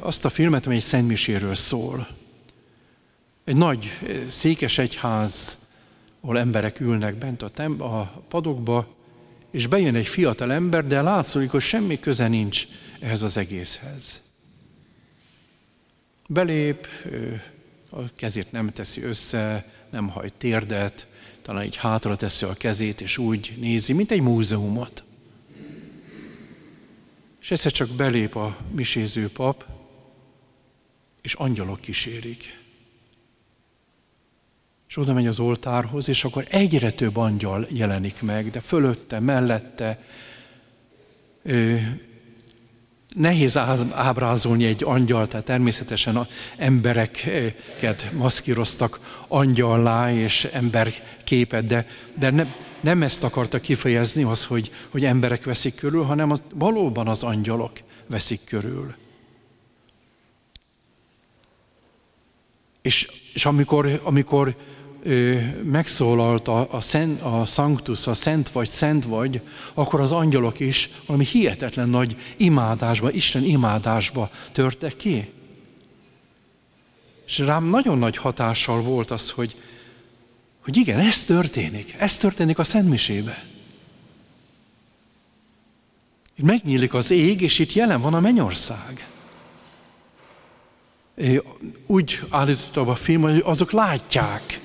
azt 0.00 0.24
a 0.24 0.28
filmet, 0.28 0.66
amely 0.66 0.78
Szentmiséről 0.78 1.54
szól 1.54 2.08
egy 3.48 3.56
nagy 3.56 3.98
eh, 4.02 4.28
székes 4.28 4.78
egyház, 4.78 5.58
ahol 6.20 6.38
emberek 6.38 6.80
ülnek 6.80 7.14
bent 7.14 7.42
a, 7.42 7.48
tem- 7.48 7.80
a 7.80 8.22
padokba, 8.28 8.96
és 9.50 9.66
bejön 9.66 9.94
egy 9.94 10.06
fiatal 10.06 10.52
ember, 10.52 10.86
de 10.86 11.02
látszik, 11.02 11.50
hogy 11.50 11.60
semmi 11.60 12.00
köze 12.00 12.28
nincs 12.28 12.66
ehhez 13.00 13.22
az 13.22 13.36
egészhez. 13.36 14.22
Belép, 16.28 16.88
a 17.90 18.14
kezét 18.14 18.52
nem 18.52 18.72
teszi 18.72 19.02
össze, 19.02 19.72
nem 19.90 20.08
hajt 20.08 20.34
térdet, 20.34 21.06
talán 21.42 21.64
így 21.64 21.76
hátra 21.76 22.16
teszi 22.16 22.44
a 22.44 22.54
kezét, 22.54 23.00
és 23.00 23.18
úgy 23.18 23.54
nézi, 23.58 23.92
mint 23.92 24.10
egy 24.10 24.20
múzeumot. 24.20 25.02
És 27.40 27.50
egyszer 27.50 27.72
csak 27.72 27.88
belép 27.88 28.36
a 28.36 28.56
miséző 28.70 29.30
pap, 29.30 29.64
és 31.20 31.34
angyalok 31.34 31.80
kísérik 31.80 32.58
és 34.88 34.96
oda 34.96 35.12
megy 35.12 35.26
az 35.26 35.38
oltárhoz, 35.38 36.08
és 36.08 36.24
akkor 36.24 36.46
egyre 36.50 36.90
több 36.90 37.16
angyal 37.16 37.66
jelenik 37.70 38.22
meg, 38.22 38.50
de 38.50 38.60
fölötte, 38.60 39.20
mellette. 39.20 40.02
Ö, 41.42 41.76
nehéz 43.14 43.56
ábrázolni 43.92 44.64
egy 44.64 44.84
angyal, 44.84 45.26
tehát 45.26 45.46
természetesen 45.46 46.16
a 46.16 46.26
embereket 46.56 48.12
maszkíroztak 48.12 49.22
angyallá 49.28 50.12
és 50.12 50.44
emberképet, 50.44 51.66
de, 51.66 51.86
de 52.14 52.30
ne, 52.30 52.46
nem 52.80 53.02
ezt 53.02 53.24
akarta 53.24 53.60
kifejezni 53.60 54.22
az, 54.22 54.44
hogy, 54.44 54.72
hogy 54.88 55.04
emberek 55.04 55.44
veszik 55.44 55.74
körül, 55.74 56.02
hanem 56.02 56.30
az, 56.30 56.42
valóban 56.54 57.08
az 57.08 57.22
angyalok 57.22 57.72
veszik 58.06 58.40
körül. 58.44 58.94
És, 62.82 63.10
és 63.34 63.46
amikor, 63.46 64.00
amikor 64.04 64.56
megszólalt 65.62 66.48
a, 66.48 66.72
a, 66.72 66.80
szent, 66.80 67.22
a 67.22 67.46
Sanctus, 67.46 68.06
a 68.06 68.14
Szent 68.14 68.48
vagy, 68.50 68.68
Szent 68.68 69.04
vagy, 69.04 69.40
akkor 69.74 70.00
az 70.00 70.12
angyalok 70.12 70.60
is 70.60 70.90
valami 71.06 71.24
hihetetlen 71.24 71.88
nagy 71.88 72.16
imádásba, 72.36 73.10
Isten 73.10 73.42
imádásba 73.42 74.30
törtek 74.52 74.96
ki. 74.96 75.32
És 77.26 77.38
rám 77.38 77.64
nagyon 77.64 77.98
nagy 77.98 78.16
hatással 78.16 78.82
volt 78.82 79.10
az, 79.10 79.30
hogy, 79.30 79.56
hogy 80.60 80.76
igen, 80.76 80.98
ez 80.98 81.24
történik. 81.24 81.94
Ez 81.98 82.16
történik 82.16 82.58
a 82.58 82.64
Szentmisébe. 82.64 83.44
Megnyílik 86.36 86.94
az 86.94 87.10
ég, 87.10 87.40
és 87.40 87.58
itt 87.58 87.72
jelen 87.72 88.00
van 88.00 88.14
a 88.14 88.20
mennyország. 88.20 89.08
Úgy 91.86 92.20
állítottam 92.28 92.88
a 92.88 92.94
film, 92.94 93.22
hogy 93.22 93.42
azok 93.44 93.72
látják, 93.72 94.60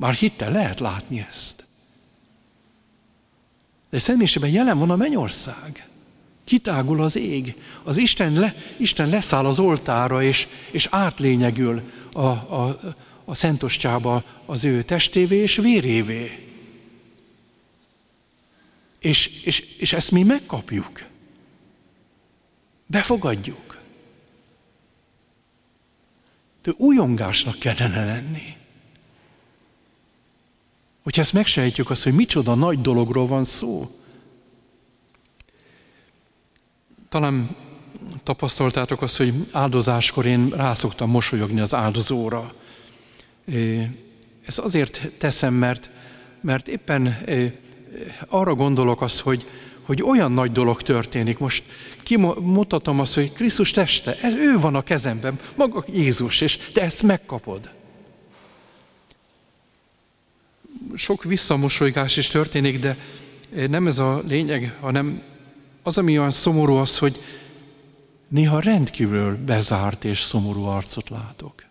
Már 0.00 0.14
hittel 0.14 0.52
lehet 0.52 0.80
látni 0.80 1.26
ezt. 1.28 1.64
De 3.90 3.98
személyisében 3.98 4.50
jelen 4.50 4.78
van 4.78 4.90
a 4.90 4.96
mennyország. 4.96 5.88
Kitágul 6.44 7.02
az 7.02 7.16
ég. 7.16 7.54
Az 7.82 7.96
Isten, 7.96 8.32
le, 8.32 8.54
Isten 8.76 9.08
leszáll 9.08 9.46
az 9.46 9.58
oltára, 9.58 10.22
és, 10.22 10.48
és 10.70 10.88
átlényegül 10.90 11.90
a, 12.12 12.20
a, 12.20 12.80
a 13.24 13.34
szentostjába 13.34 14.24
az 14.46 14.64
ő 14.64 14.82
testévé 14.82 15.36
és 15.36 15.56
vérévé. 15.56 16.48
És, 18.98 19.42
és, 19.44 19.60
és 19.60 19.92
ezt 19.92 20.10
mi 20.10 20.22
megkapjuk. 20.22 21.04
Befogadjuk. 22.86 23.78
De 26.62 26.72
újongásnak 26.76 27.58
kellene 27.58 28.04
lenni. 28.04 28.58
Hogyha 31.02 31.20
ezt 31.20 31.32
megsejtjük, 31.32 31.90
azt, 31.90 32.02
hogy 32.02 32.14
micsoda 32.14 32.54
nagy 32.54 32.80
dologról 32.80 33.26
van 33.26 33.44
szó. 33.44 33.90
Talán 37.08 37.56
tapasztaltátok 38.22 39.02
azt, 39.02 39.16
hogy 39.16 39.34
áldozáskor 39.52 40.26
én 40.26 40.48
rászoktam 40.48 41.10
mosolyogni 41.10 41.60
az 41.60 41.74
áldozóra. 41.74 42.52
Ez 44.46 44.58
azért 44.58 45.10
teszem, 45.18 45.54
mert, 45.54 45.90
mert 46.40 46.68
éppen 46.68 47.24
arra 48.28 48.54
gondolok 48.54 49.00
azt, 49.00 49.20
hogy, 49.20 49.44
hogy 49.82 50.02
olyan 50.02 50.32
nagy 50.32 50.52
dolog 50.52 50.82
történik. 50.82 51.38
Most 51.38 51.64
kimutatom 52.02 53.00
azt, 53.00 53.14
hogy 53.14 53.32
Krisztus 53.32 53.70
teste, 53.70 54.16
ez 54.22 54.34
ő 54.34 54.58
van 54.58 54.74
a 54.74 54.82
kezemben, 54.82 55.38
maga 55.54 55.84
Jézus, 55.92 56.40
és 56.40 56.56
te 56.56 56.82
ezt 56.82 57.02
megkapod. 57.02 57.70
Sok 61.00 61.24
visszamosolygás 61.24 62.16
is 62.16 62.26
történik, 62.26 62.78
de 62.78 62.96
nem 63.68 63.86
ez 63.86 63.98
a 63.98 64.22
lényeg, 64.26 64.76
hanem 64.80 65.22
az, 65.82 65.98
ami 65.98 66.18
olyan 66.18 66.30
szomorú 66.30 66.74
az, 66.74 66.98
hogy 66.98 67.22
néha 68.28 68.60
rendkívül 68.60 69.36
bezárt 69.36 70.04
és 70.04 70.20
szomorú 70.20 70.64
arcot 70.64 71.08
látok. 71.08 71.64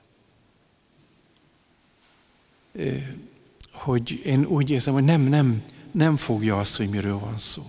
Hogy 3.72 4.22
én 4.26 4.46
úgy 4.46 4.70
érzem, 4.70 4.94
hogy 4.94 5.04
nem, 5.04 5.22
nem, 5.22 5.63
nem 5.92 6.18
fogja 6.18 6.60
azt, 6.60 6.78
hogy 6.78 6.89
miről 6.89 7.20
van 7.20 7.38
szó. 7.38 7.63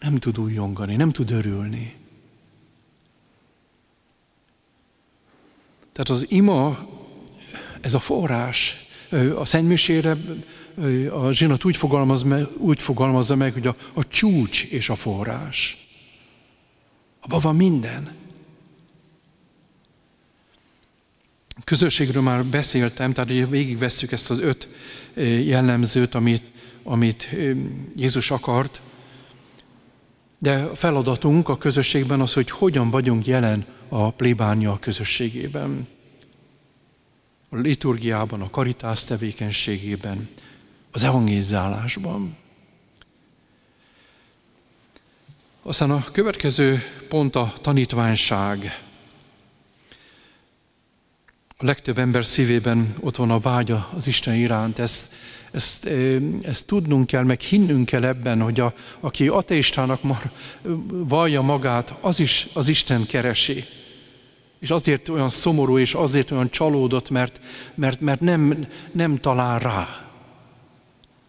Nem 0.00 0.16
tud 0.16 0.38
újongani, 0.38 0.96
nem 0.96 1.12
tud 1.12 1.30
örülni. 1.30 1.96
Tehát 5.92 6.22
az 6.22 6.30
ima, 6.30 6.88
ez 7.80 7.94
a 7.94 8.00
forrás, 8.00 8.81
a 9.36 9.44
szentmisére 9.44 10.16
a 11.10 11.32
zsinat 11.32 11.64
úgy, 11.64 11.76
fogalmaz 11.76 12.24
úgy 12.56 12.82
fogalmazza 12.82 13.36
meg, 13.36 13.52
hogy 13.52 13.66
a, 13.66 13.76
a 13.92 14.08
csúcs 14.08 14.64
és 14.64 14.88
a 14.88 14.94
forrás. 14.94 15.86
Abban 17.20 17.40
van 17.40 17.56
minden. 17.56 18.10
Közösségről 21.64 22.22
már 22.22 22.44
beszéltem, 22.44 23.12
tehát 23.12 23.30
végigvesszük 23.48 24.12
ezt 24.12 24.30
az 24.30 24.38
öt 24.38 24.68
jellemzőt, 25.44 26.14
amit, 26.14 26.42
amit 26.82 27.28
Jézus 27.96 28.30
akart, 28.30 28.80
de 30.38 30.54
a 30.58 30.74
feladatunk 30.74 31.48
a 31.48 31.58
közösségben 31.58 32.20
az, 32.20 32.32
hogy 32.32 32.50
hogyan 32.50 32.90
vagyunk 32.90 33.26
jelen 33.26 33.66
a 33.88 34.10
plébánia 34.10 34.78
közösségében. 34.80 35.88
A 37.54 37.56
liturgiában, 37.56 38.40
a 38.40 38.50
karitász 38.50 39.04
tevékenységében, 39.04 40.28
az 40.90 41.02
evangélizálásban. 41.02 42.36
Aztán 45.62 45.90
a 45.90 46.04
következő 46.12 46.82
pont 47.08 47.36
a 47.36 47.52
tanítványság. 47.60 48.82
A 51.56 51.64
legtöbb 51.64 51.98
ember 51.98 52.24
szívében 52.24 52.94
ott 53.00 53.16
van 53.16 53.30
a 53.30 53.38
vágya 53.38 53.90
az 53.94 54.06
Isten 54.06 54.34
iránt. 54.34 54.78
Ezt, 54.78 55.12
ezt, 55.50 55.90
ezt 56.42 56.66
tudnunk 56.66 57.06
kell, 57.06 57.24
meg 57.24 57.40
hinnünk 57.40 57.86
kell 57.86 58.04
ebben, 58.04 58.40
hogy 58.40 58.60
a, 58.60 58.74
aki 59.00 59.28
ateistának 59.28 60.02
mar, 60.02 60.30
vallja 60.88 61.40
magát, 61.40 61.94
az 62.00 62.20
is 62.20 62.48
az 62.52 62.68
Isten 62.68 63.06
keresi. 63.06 63.64
És 64.62 64.70
azért 64.70 65.08
olyan 65.08 65.28
szomorú, 65.28 65.78
és 65.78 65.94
azért 65.94 66.30
olyan 66.30 66.50
csalódott, 66.50 67.10
mert, 67.10 67.40
mert, 67.74 68.00
mert 68.00 68.20
nem, 68.20 68.66
nem 68.92 69.18
talál 69.18 69.58
rá. 69.58 70.06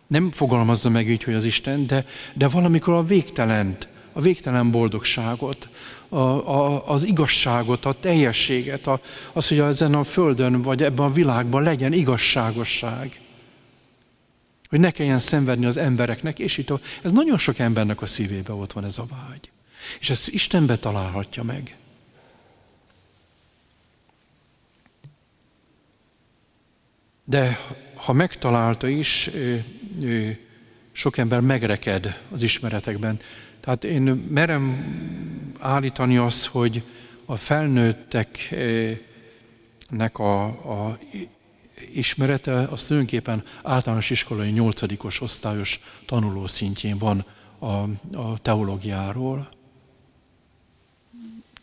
Nem 0.08 0.32
fogalmazza 0.32 0.90
meg 0.90 1.10
így, 1.10 1.24
hogy 1.24 1.34
az 1.34 1.44
Isten, 1.44 1.88
de, 1.88 2.06
de 2.34 2.48
valamikor 2.48 2.94
a 2.94 3.04
végtelent, 3.04 3.88
a 4.12 4.22
végtelen 4.22 4.72
boldogságot, 4.72 5.70
a, 6.10 6.18
a, 6.18 6.90
az 6.90 7.04
igazságot, 7.04 7.86
a 7.86 7.94
teljességet, 7.94 8.88
a, 8.88 9.02
az, 9.34 9.48
hogy 9.48 9.60
ezen 9.60 9.94
a 9.94 10.04
földön 10.04 10.62
vagy 10.62 10.84
ebben 10.84 11.06
a 11.06 11.12
világban 11.12 11.64
legyen 11.64 11.94
igazságosság. 11.94 13.22
Hogy 14.70 14.80
ne 14.80 14.92
kelljen 14.92 15.20
szenvedni 15.20 15.66
az 15.66 15.78
embereknek, 15.78 16.40
és 16.40 16.58
itt 16.58 16.74
ez 17.02 17.12
nagyon 17.12 17.38
sok 17.38 17.60
embernek 17.60 18.02
a 18.02 18.06
szívébe 18.06 18.54
ott 18.54 18.72
van 18.74 18.86
ez 18.86 18.98
a 18.98 19.06
vágy. 19.10 19.52
És 20.00 20.10
ezt 20.10 20.30
Istenbe 20.30 20.78
találhatja 20.78 21.44
meg. 21.44 21.76
De 27.24 27.60
ha 27.96 28.14
megtalálta 28.14 28.88
is, 28.88 29.30
sok 30.92 31.18
ember 31.18 31.40
megreked 31.40 32.20
az 32.32 32.44
ismeretekben. 32.44 33.20
Tehát 33.60 33.84
én 33.84 34.02
merem 34.30 34.86
állítani 35.60 36.18
azt, 36.18 36.46
hogy 36.46 36.84
a 37.26 37.36
felnőtteknek 37.36 39.00
a, 40.20 40.46
a 40.46 40.98
ismerete 41.92 42.54
az 42.64 42.86
tulajdonképpen 42.86 43.44
általános 43.64 44.10
iskolai 44.10 44.50
nyolcadikos 44.50 45.22
osztályos 45.22 45.80
tanuló 46.06 46.48
szintjén 46.48 46.98
van 46.98 47.26
a, 47.60 47.68
a 48.18 48.38
teológiáról. 48.42 49.50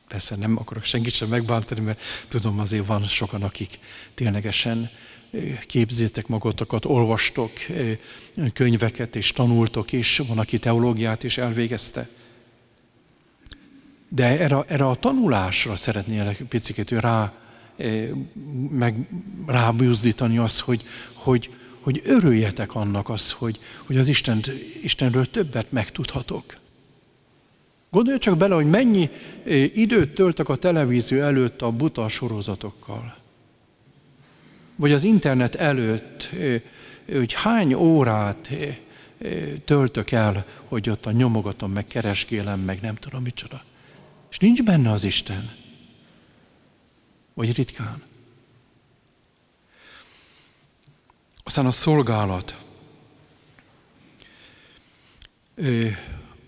Persze 0.09 0.37
nem 0.37 0.59
akarok 0.59 0.85
senkit 0.85 1.15
sem 1.15 1.29
megbántani, 1.29 1.81
mert 1.81 2.01
tudom 2.29 2.59
azért 2.59 2.87
van 2.87 3.03
sokan, 3.03 3.43
akik 3.43 3.79
ténylegesen 4.15 4.91
képzétek 5.67 6.27
magatokat, 6.27 6.85
olvastok 6.85 7.51
könyveket 8.53 9.17
és 9.17 9.33
tanultok 9.33 9.93
is, 9.93 10.19
van, 10.19 10.39
aki 10.39 10.59
teológiát 10.59 11.25
is 11.25 11.39
elvégezte. 11.39 12.09
De 14.09 14.39
erre, 14.39 14.65
erre 14.67 14.87
a 14.87 14.95
tanulásra 14.95 15.77
szeretnél 15.77 16.37
picit 16.49 16.91
rá, 16.91 17.33
meg 18.71 19.09
rábűzdítani 19.47 20.39
az, 20.39 20.61
hogy, 20.61 20.83
hogy, 21.13 21.51
hogy 21.81 22.01
örüljetek 22.05 22.75
annak 22.75 23.09
az, 23.09 23.33
hogy, 23.33 23.59
hogy 23.87 23.97
az 23.97 24.09
Isten, 24.09 24.43
Istenről 24.83 25.31
többet 25.31 25.73
megtudhatok. 25.73 26.55
Gondolj 27.91 28.19
csak 28.19 28.37
bele, 28.37 28.55
hogy 28.55 28.71
mennyi 28.71 29.11
időt 29.75 30.15
töltök 30.15 30.49
a 30.49 30.57
televízió 30.57 31.21
előtt 31.21 31.63
a 31.63 31.71
buta 31.71 32.09
sorozatokkal 32.09 33.20
vagy 34.81 34.93
az 34.93 35.05
internet 35.05 35.55
előtt, 35.55 36.31
hogy 37.13 37.33
hány 37.33 37.75
órát 37.75 38.51
töltök 39.65 40.11
el, 40.11 40.47
hogy 40.65 40.91
ott 40.91 41.07
a 41.07 41.11
nyomogatom, 41.11 41.73
meg 41.73 41.87
keresgélem, 41.87 42.61
meg 42.61 42.81
nem 42.81 42.95
tudom 42.95 43.23
micsoda. 43.23 43.65
És 44.31 44.39
nincs 44.39 44.63
benne 44.63 44.91
az 44.91 45.05
Isten. 45.05 45.51
Vagy 47.35 47.57
ritkán. 47.57 48.03
Aztán 51.45 51.67
a 51.67 51.71
szolgálat. 51.71 52.65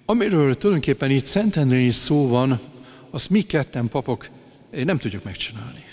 Amiről 0.04 0.56
tulajdonképpen 0.56 1.10
itt 1.10 1.26
Szentendrén 1.26 1.86
is 1.86 1.94
szó 1.94 2.28
van, 2.28 2.60
azt 3.10 3.30
mi 3.30 3.42
ketten 3.42 3.88
papok 3.88 4.28
nem 4.70 4.98
tudjuk 4.98 5.24
megcsinálni. 5.24 5.90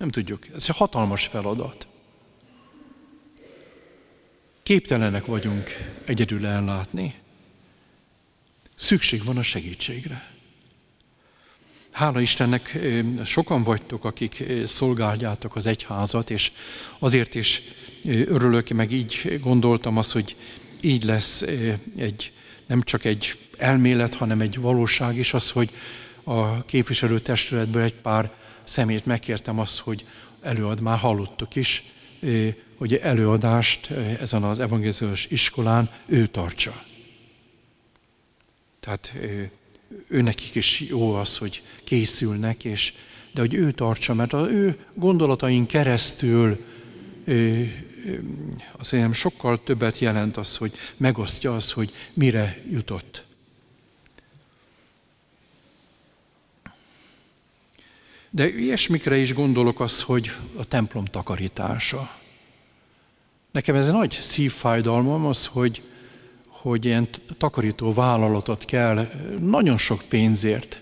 Nem 0.00 0.10
tudjuk. 0.10 0.46
Ez 0.54 0.64
egy 0.68 0.76
hatalmas 0.76 1.26
feladat. 1.26 1.86
Képtelenek 4.62 5.26
vagyunk 5.26 5.70
egyedül 6.04 6.46
ellátni. 6.46 7.14
Szükség 8.74 9.24
van 9.24 9.36
a 9.36 9.42
segítségre. 9.42 10.30
Hála 11.90 12.20
Istennek 12.20 12.78
sokan 13.24 13.62
vagytok, 13.62 14.04
akik 14.04 14.44
szolgáljátok 14.66 15.56
az 15.56 15.66
egyházat, 15.66 16.30
és 16.30 16.52
azért 16.98 17.34
is 17.34 17.62
örülök, 18.04 18.68
meg 18.68 18.92
így 18.92 19.38
gondoltam 19.42 19.96
azt, 19.96 20.12
hogy 20.12 20.36
így 20.80 21.04
lesz 21.04 21.42
egy, 21.96 22.32
nem 22.66 22.82
csak 22.82 23.04
egy 23.04 23.38
elmélet, 23.58 24.14
hanem 24.14 24.40
egy 24.40 24.60
valóság 24.60 25.16
is 25.16 25.34
az, 25.34 25.50
hogy 25.50 25.70
a 26.24 26.64
képviselőtestületből 26.64 27.82
egy 27.82 27.94
pár 27.94 28.38
szemét 28.70 29.06
megkértem 29.06 29.58
azt, 29.58 29.78
hogy 29.78 30.06
előad, 30.40 30.80
már 30.80 30.98
hallottuk 30.98 31.54
is, 31.56 31.84
hogy 32.76 32.94
előadást 32.94 33.90
ezen 34.20 34.42
az 34.42 34.60
evangéliós 34.60 35.26
iskolán 35.26 35.90
ő 36.06 36.26
tartsa. 36.26 36.84
Tehát 38.80 39.14
ő 40.08 40.20
nekik 40.22 40.54
is 40.54 40.80
jó 40.80 41.14
az, 41.14 41.36
hogy 41.36 41.62
készülnek, 41.84 42.64
és, 42.64 42.92
de 43.34 43.40
hogy 43.40 43.54
ő 43.54 43.70
tartsa, 43.70 44.14
mert 44.14 44.32
az 44.32 44.48
ő 44.48 44.78
gondolatain 44.94 45.66
keresztül 45.66 46.64
azért 48.78 49.14
sokkal 49.14 49.62
többet 49.64 49.98
jelent 49.98 50.36
az, 50.36 50.56
hogy 50.56 50.72
megosztja 50.96 51.54
az, 51.54 51.72
hogy 51.72 51.92
mire 52.14 52.62
jutott. 52.70 53.24
De 58.30 58.48
ilyesmikre 58.48 59.16
is 59.16 59.34
gondolok 59.34 59.80
az, 59.80 60.02
hogy 60.02 60.30
a 60.56 60.64
templom 60.64 61.04
takarítása. 61.04 62.18
Nekem 63.50 63.74
ez 63.74 63.86
egy 63.86 63.92
nagy 63.92 64.10
szívfájdalmam 64.10 65.26
az, 65.26 65.46
hogy, 65.46 65.82
hogy 66.46 66.84
ilyen 66.84 67.08
takarító 67.38 67.92
vállalatot 67.92 68.64
kell 68.64 69.10
nagyon 69.40 69.78
sok 69.78 70.02
pénzért 70.08 70.80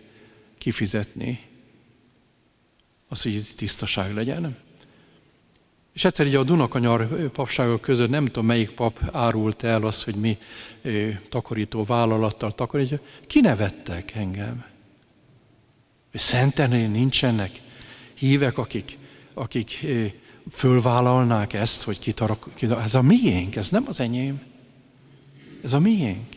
kifizetni. 0.58 1.40
Az, 3.08 3.22
hogy 3.22 3.42
tisztaság 3.56 4.14
legyen. 4.14 4.56
És 5.92 6.04
egyszer 6.04 6.26
így 6.26 6.34
a 6.34 6.42
Dunakanyar 6.42 7.30
papságok 7.30 7.80
között 7.80 8.08
nem 8.08 8.26
tudom 8.26 8.46
melyik 8.46 8.70
pap 8.70 9.00
árult 9.12 9.62
el 9.62 9.84
azt, 9.84 10.04
hogy 10.04 10.14
mi 10.14 10.38
takarító 11.28 11.84
vállalattal 11.84 12.52
takarítja. 12.52 13.00
Kinevettek 13.26 14.14
engem. 14.14 14.64
Szentenél 16.18 16.88
nincsenek 16.88 17.61
hívek, 18.14 18.59
akik, 18.59 18.98
akik 19.35 19.87
fölvállalnák 20.52 21.52
ezt, 21.52 21.83
hogy 21.83 21.98
kitarak, 21.98 22.48
kitarak. 22.54 22.85
Ez 22.85 22.94
a 22.94 23.02
miénk, 23.02 23.57
ez 23.57 23.68
nem 23.68 23.85
az 23.87 24.00
enyém. 24.00 24.40
Ez 25.62 25.72
a 25.72 25.78
miénk. 25.78 26.37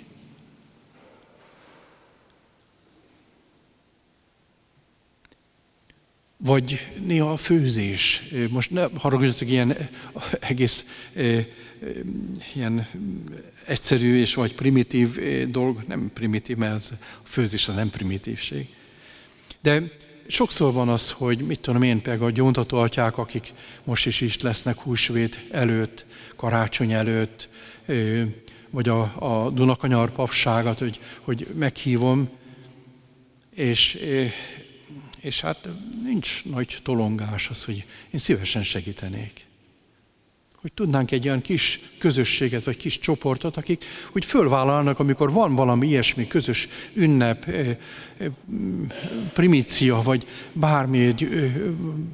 Vagy 6.38 6.88
néha 7.06 7.32
a 7.32 7.38
főzés. 7.38 8.24
Most 8.50 8.72
ne 8.72 8.88
haragudjatok, 8.96 9.50
ilyen 9.50 9.90
egész 10.40 10.86
ilyen 12.56 12.88
egyszerű 13.66 14.20
és 14.20 14.34
vagy 14.34 14.56
primitív 14.56 15.20
dolg, 15.50 15.84
nem 15.88 16.12
primitív, 16.14 16.58
mert 16.58 16.94
a 17.24 17.28
főzés 17.28 17.68
az 17.68 17.76
nem 17.76 17.90
primitívség. 17.90 18.68
De 19.62 19.92
sokszor 20.28 20.74
van 20.74 20.90
az, 20.90 21.12
hogy 21.12 21.40
mit 21.40 21.60
tudom 21.60 21.82
én, 21.82 22.02
például 22.02 22.30
a 22.30 22.32
gyóntató 22.32 22.78
atyák, 22.78 23.18
akik 23.18 23.54
most 23.84 24.06
is 24.06 24.22
is 24.22 24.42
lesznek 24.42 24.80
húsvét 24.80 25.48
előtt, 25.52 26.06
karácsony 26.36 26.92
előtt, 26.92 27.50
vagy 28.70 28.90
a, 28.90 29.02
a 29.16 29.50
Dunakanyar 29.50 30.12
papságat, 30.12 30.80
hogy, 30.80 31.00
hogy 31.22 31.48
meghívom, 31.56 32.30
és, 33.56 33.98
és 35.20 35.42
hát 35.42 35.68
nincs 36.04 36.46
nagy 36.46 36.78
tolongás 36.84 37.50
az, 37.50 37.64
hogy 37.64 37.86
én 38.12 38.20
szívesen 38.20 38.64
segítenék 38.64 39.46
hogy 40.62 40.74
tudnánk 40.74 41.12
egy 41.12 41.28
olyan 41.28 41.42
kis 41.42 41.80
közösséget, 41.98 42.64
vagy 42.64 42.78
kis 42.78 43.00
csoportot, 43.00 43.58
akik 43.58 43.86
úgy 44.16 44.26
fölvállalnak, 44.26 45.00
amikor 45.00 45.32
van 45.32 45.56
valami 45.56 45.88
ilyesmi 45.88 46.28
közös 46.28 46.68
ünnep, 46.94 47.46
eh, 47.46 47.78
eh, 48.18 48.28
primícia, 49.34 50.02
vagy 50.02 50.28
bármi, 50.54 51.06
egy 51.06 51.28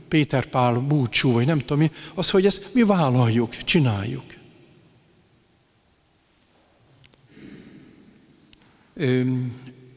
Péter 0.07 0.45
Pál 0.45 0.73
búcsú, 0.73 1.31
vagy 1.31 1.45
nem 1.45 1.59
tudom 1.59 1.77
mi, 1.77 1.91
az, 2.13 2.29
hogy 2.29 2.45
ezt 2.45 2.69
mi 2.73 2.83
vállaljuk, 2.83 3.57
csináljuk. 3.57 4.23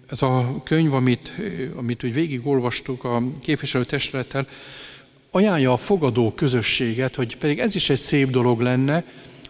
Ez 0.06 0.22
a 0.22 0.62
könyv, 0.64 0.94
amit, 0.94 1.32
amit 1.76 2.04
úgy 2.04 2.12
végigolvastuk 2.12 3.04
a 3.04 3.22
képviselőtestülettel, 3.40 4.46
ajánlja 5.30 5.72
a 5.72 5.76
fogadó 5.76 6.32
közösséget, 6.32 7.14
hogy 7.14 7.36
pedig 7.36 7.58
ez 7.58 7.74
is 7.74 7.90
egy 7.90 7.98
szép 7.98 8.30
dolog 8.30 8.60
lenne, 8.60 9.04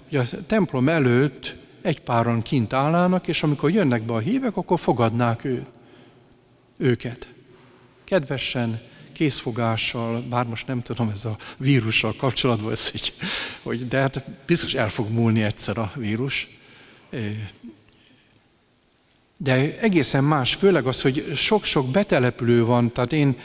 hogy 0.09 0.19
a 0.19 0.45
templom 0.47 0.89
előtt 0.89 1.57
egy 1.83 2.01
páran 2.01 2.43
kint 2.43 2.73
állnának, 2.73 3.29
és 3.29 3.43
amikor 3.43 3.71
jönnek 3.71 4.03
be 4.03 4.13
a 4.13 4.19
hívek, 4.19 4.57
akkor 4.57 4.81
fogadnák 4.81 5.45
ő, 5.45 5.67
őket. 6.77 7.29
Kedvesen, 8.05 8.81
készfogással, 9.13 10.21
bár 10.31 10.47
most 10.47 10.67
nem 10.67 10.83
tudom, 10.83 11.09
ez 11.09 11.25
a 11.25 11.37
vírussal 11.57 12.15
kapcsolatban, 12.17 12.73
ez 12.73 12.91
így, 12.95 13.13
hogy, 13.63 13.89
de 13.89 14.01
hát 14.01 14.25
biztos 14.47 14.75
el 14.75 14.89
fog 14.89 15.11
múlni 15.11 15.43
egyszer 15.43 15.79
a 15.79 15.93
vírus. 15.95 16.49
De 19.43 19.79
egészen 19.79 20.25
más, 20.25 20.55
főleg 20.55 20.87
az, 20.87 21.03
hogy 21.03 21.33
sok-sok 21.35 21.91
betelepülő 21.91 22.65
van, 22.65 22.93
tehát 22.93 23.13
én 23.13 23.37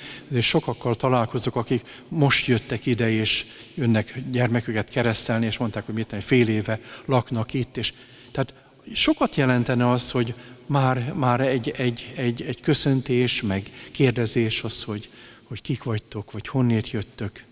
sokakkal 0.42 0.96
találkozok, 0.96 1.56
akik 1.56 2.04
most 2.08 2.46
jöttek 2.46 2.86
ide, 2.86 3.12
és 3.12 3.46
jönnek 3.76 4.22
gyermeküket 4.32 4.90
keresztelni, 4.90 5.46
és 5.46 5.58
mondták, 5.58 5.86
hogy 5.86 5.96
mit 5.96 6.16
fél 6.20 6.48
éve 6.48 6.80
laknak 7.06 7.54
itt, 7.54 7.78
és 7.78 7.94
tehát 8.32 8.54
sokat 8.94 9.36
jelentene 9.36 9.90
az, 9.90 10.12
hogy 10.12 10.34
már, 10.66 11.14
már 11.14 11.42
egy, 11.42 11.70
egy, 11.70 12.14
egy, 12.16 12.42
egy 12.42 12.62
köszöntés, 12.62 13.42
meg 13.42 13.72
kérdezés 13.92 14.64
az, 14.64 14.84
hogy, 14.84 15.10
hogy 15.44 15.62
kik 15.62 15.84
vagytok, 15.84 16.32
vagy 16.32 16.48
honnét 16.48 16.90
jöttök. 16.90 17.44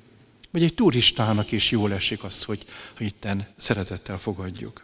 Vagy 0.52 0.64
egy 0.64 0.74
turistának 0.74 1.52
is 1.52 1.72
jól 1.72 1.94
esik 1.94 2.24
az, 2.24 2.44
hogy, 2.44 2.66
hogy 2.98 3.06
itten 3.06 3.48
szeretettel 3.58 4.18
fogadjuk. 4.18 4.84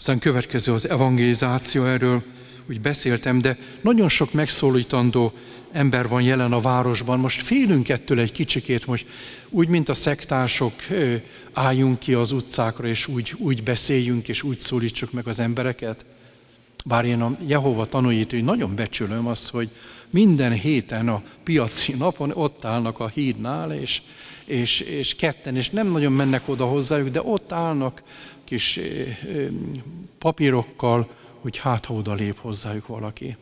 Aztán 0.00 0.18
következő 0.18 0.72
az 0.72 0.88
evangelizáció, 0.88 1.84
erről 1.84 2.22
úgy 2.68 2.80
beszéltem, 2.80 3.40
de 3.40 3.58
nagyon 3.80 4.08
sok 4.08 4.32
megszólítandó 4.32 5.32
ember 5.72 6.08
van 6.08 6.22
jelen 6.22 6.52
a 6.52 6.60
városban. 6.60 7.18
Most 7.18 7.42
félünk 7.42 7.88
ettől 7.88 8.20
egy 8.20 8.32
kicsikét, 8.32 8.86
most 8.86 9.06
úgy, 9.48 9.68
mint 9.68 9.88
a 9.88 9.94
szektások, 9.94 10.72
álljunk 11.52 11.98
ki 11.98 12.14
az 12.14 12.32
utcákra, 12.32 12.86
és 12.86 13.06
úgy, 13.06 13.34
úgy 13.38 13.62
beszéljünk, 13.62 14.28
és 14.28 14.42
úgy 14.42 14.58
szólítsuk 14.60 15.12
meg 15.12 15.26
az 15.26 15.38
embereket. 15.38 16.04
Bár 16.84 17.04
én 17.04 17.20
a 17.20 17.36
Jehova 17.46 17.88
hogy 18.30 18.44
nagyon 18.44 18.74
becsülöm 18.74 19.26
azt, 19.26 19.50
hogy 19.50 19.70
minden 20.10 20.52
héten 20.52 21.08
a 21.08 21.22
piaci 21.44 21.94
napon 21.94 22.30
ott 22.34 22.64
állnak 22.64 23.00
a 23.00 23.08
hídnál, 23.08 23.72
és, 23.72 24.02
és, 24.44 24.80
és 24.80 25.14
ketten, 25.14 25.56
és 25.56 25.70
nem 25.70 25.88
nagyon 25.88 26.12
mennek 26.12 26.48
oda 26.48 26.64
hozzájuk, 26.64 27.08
de 27.08 27.22
ott 27.22 27.52
állnak, 27.52 28.02
kis 28.50 28.80
papírokkal, 30.18 31.10
hogy 31.40 31.58
hát 31.58 31.84
ha 31.84 31.94
oda 31.94 32.14
lép 32.14 32.38
hozzájuk 32.38 32.86
valaki. 32.86 33.36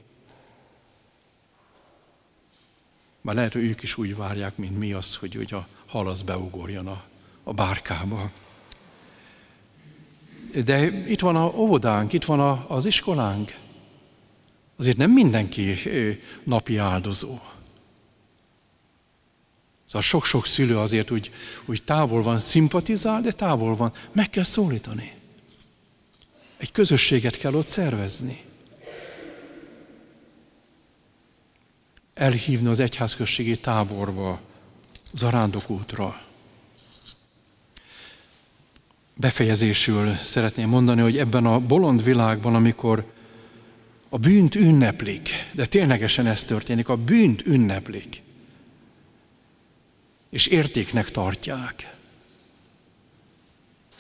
Már 3.21 3.35
lehet, 3.35 3.53
hogy 3.53 3.63
ők 3.63 3.83
is 3.83 3.97
úgy 3.97 4.17
várják, 4.17 4.57
mint 4.57 4.79
mi 4.79 4.93
az, 4.93 5.17
hogy, 5.17 5.35
hogy 5.35 5.53
a 5.53 5.67
hal 5.87 6.09
az 6.09 6.23
beugorjon 6.23 6.87
a, 6.87 7.03
a 7.43 7.53
bárkába. 7.53 8.31
De 10.65 10.85
itt 10.87 11.21
van 11.21 11.37
a 11.37 11.47
óvodánk, 11.47 12.13
itt 12.13 12.25
van 12.25 12.41
a, 12.41 12.65
az 12.69 12.87
iskolánk. 12.87 13.57
Azért 14.77 14.97
nem 14.97 15.11
mindenki 15.11 15.75
napi 16.45 16.77
áldozó. 16.77 17.39
Szóval 19.89 20.03
sok-sok 20.03 20.47
szülő 20.47 20.79
azért 20.79 21.11
úgy, 21.11 21.31
úgy 21.65 21.83
távol 21.83 22.23
van, 22.23 22.39
szimpatizál, 22.39 23.21
de 23.21 23.33
távol 23.33 23.77
van. 23.77 23.93
Meg 24.13 24.31
kell 24.31 24.45
szólítani. 24.45 25.13
Egy 26.57 26.73
közösséget 26.73 27.39
kell 27.39 27.55
ott 27.55 27.67
szervezni. 27.67 28.45
Elhívni 32.15 32.69
az 32.69 32.81
egyházközségi 32.81 33.57
táborba, 33.57 34.41
zarándokútra. 35.15 36.21
Befejezésül 39.15 40.15
szeretném 40.15 40.69
mondani, 40.69 41.01
hogy 41.01 41.19
ebben 41.19 41.47
a 41.47 41.61
bolond 41.61 42.05
világban, 42.05 42.55
amikor 42.55 43.13
a 44.09 44.19
bűnt 44.19 44.55
ünneplik, 44.55 45.31
de 45.53 45.67
ténylegesen 45.67 46.27
ez 46.27 46.45
történik, 46.45 46.89
a 46.89 46.97
bűnt 46.97 47.47
ünneplik, 47.47 48.23
és 50.31 50.47
értéknek 50.47 51.11
tartják. 51.11 51.97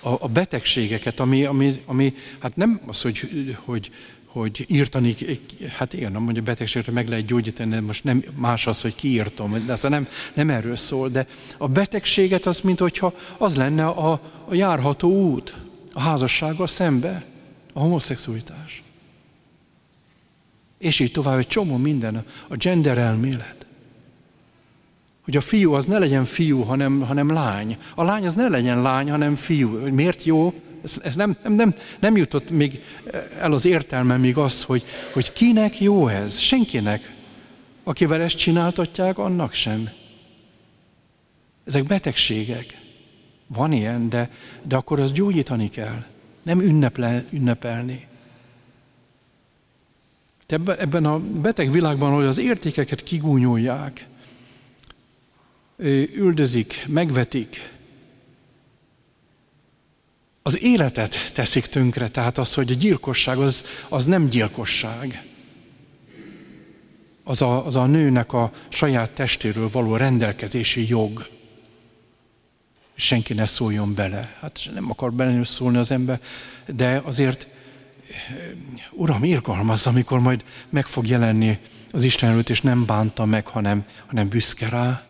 A, 0.00 0.08
a 0.08 0.28
betegségeket, 0.28 1.20
ami, 1.20 1.44
ami, 1.44 1.82
ami, 1.86 2.14
hát 2.38 2.56
nem 2.56 2.80
az, 2.86 3.02
hogy, 3.02 3.28
hogy, 3.64 3.90
hogy 4.26 4.64
írtani, 4.68 5.16
hát 5.76 5.92
igen, 5.92 6.12
nem 6.12 6.22
mondja 6.22 6.42
betegséget, 6.42 6.90
meg 6.90 7.08
lehet 7.08 7.26
gyógyítani, 7.26 7.78
most 7.78 8.04
nem 8.04 8.24
más 8.34 8.66
az, 8.66 8.80
hogy 8.80 8.94
kiírtom, 8.94 9.66
de 9.66 9.72
ez 9.72 9.82
nem, 9.82 10.08
nem 10.34 10.50
erről 10.50 10.76
szól, 10.76 11.08
de 11.08 11.26
a 11.56 11.68
betegséget 11.68 12.46
az, 12.46 12.60
mint 12.60 12.78
hogyha 12.78 13.14
az 13.38 13.56
lenne 13.56 13.86
a, 13.86 14.12
a 14.48 14.54
járható 14.54 15.10
út 15.10 15.54
a 15.92 16.00
házassággal 16.00 16.66
szembe, 16.66 17.24
a 17.72 17.80
homoszexualitás. 17.80 18.82
És 20.78 21.00
így 21.00 21.12
tovább, 21.12 21.38
egy 21.38 21.46
csomó 21.46 21.76
minden, 21.76 22.24
a 22.48 22.56
gender 22.56 22.98
elmélet 22.98 23.57
hogy 25.28 25.36
a 25.36 25.40
fiú 25.40 25.72
az 25.72 25.86
ne 25.86 25.98
legyen 25.98 26.24
fiú, 26.24 26.60
hanem, 26.60 27.00
hanem 27.00 27.30
lány. 27.30 27.78
A 27.94 28.02
lány 28.02 28.26
az 28.26 28.34
ne 28.34 28.48
legyen 28.48 28.82
lány, 28.82 29.10
hanem 29.10 29.34
fiú. 29.34 29.68
Miért 29.68 30.24
jó? 30.24 30.52
Ez, 30.82 31.00
ez 31.02 31.14
nem, 31.14 31.36
nem, 31.42 31.52
nem, 31.52 31.74
nem 31.98 32.16
jutott 32.16 32.50
még 32.50 32.82
el 33.38 33.52
az 33.52 33.64
értelme 33.64 34.16
még 34.16 34.36
az, 34.36 34.62
hogy, 34.62 34.84
hogy 35.12 35.32
kinek 35.32 35.80
jó 35.80 36.08
ez. 36.08 36.38
Senkinek. 36.38 37.14
Akivel 37.84 38.20
ezt 38.20 38.36
csináltatják, 38.36 39.18
annak 39.18 39.52
sem. 39.52 39.90
Ezek 41.64 41.84
betegségek. 41.84 42.80
Van 43.46 43.72
ilyen, 43.72 44.08
de, 44.08 44.30
de 44.62 44.76
akkor 44.76 45.00
az 45.00 45.12
gyógyítani 45.12 45.70
kell. 45.70 46.04
Nem 46.42 46.60
ünneple, 46.60 47.24
ünnepelni. 47.30 48.06
Ebben 50.46 51.04
a 51.04 51.18
beteg 51.18 51.70
világban, 51.70 52.14
hogy 52.14 52.24
az 52.24 52.38
értékeket 52.38 53.02
kigúnyolják, 53.02 54.06
üldözik, 56.14 56.84
megvetik, 56.86 57.76
az 60.48 60.62
életet 60.62 61.32
teszik 61.34 61.66
tönkre, 61.66 62.08
tehát 62.08 62.38
az, 62.38 62.54
hogy 62.54 62.70
a 62.70 62.74
gyilkosság 62.74 63.38
az, 63.38 63.64
az 63.88 64.04
nem 64.04 64.28
gyilkosság. 64.28 65.26
Az 67.24 67.42
a, 67.42 67.66
az 67.66 67.76
a 67.76 67.86
nőnek 67.86 68.32
a 68.32 68.52
saját 68.68 69.10
testéről 69.10 69.68
való 69.68 69.96
rendelkezési 69.96 70.88
jog. 70.88 71.28
Senki 72.94 73.34
ne 73.34 73.46
szóljon 73.46 73.94
bele. 73.94 74.36
Hát 74.40 74.70
nem 74.74 74.90
akar 74.90 75.12
bele 75.12 75.44
szólni 75.44 75.78
az 75.78 75.90
ember, 75.90 76.20
de 76.66 77.02
azért, 77.04 77.48
Uram, 78.90 79.24
irgalmaz, 79.24 79.86
amikor 79.86 80.20
majd 80.20 80.44
meg 80.68 80.86
fog 80.86 81.06
jelenni 81.06 81.58
az 81.90 82.04
Isten 82.04 82.30
előtt, 82.30 82.48
és 82.48 82.60
nem 82.60 82.84
bánta 82.84 83.24
meg, 83.24 83.46
hanem, 83.46 83.84
hanem 84.06 84.28
büszke 84.28 84.68
rá. 84.68 85.07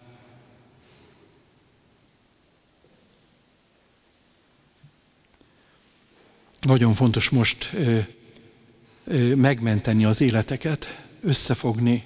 Nagyon 6.61 6.95
fontos 6.95 7.29
most 7.29 7.71
ö, 7.75 7.99
ö, 9.05 9.35
megmenteni 9.35 10.05
az 10.05 10.21
életeket, 10.21 11.05
összefogni. 11.23 12.05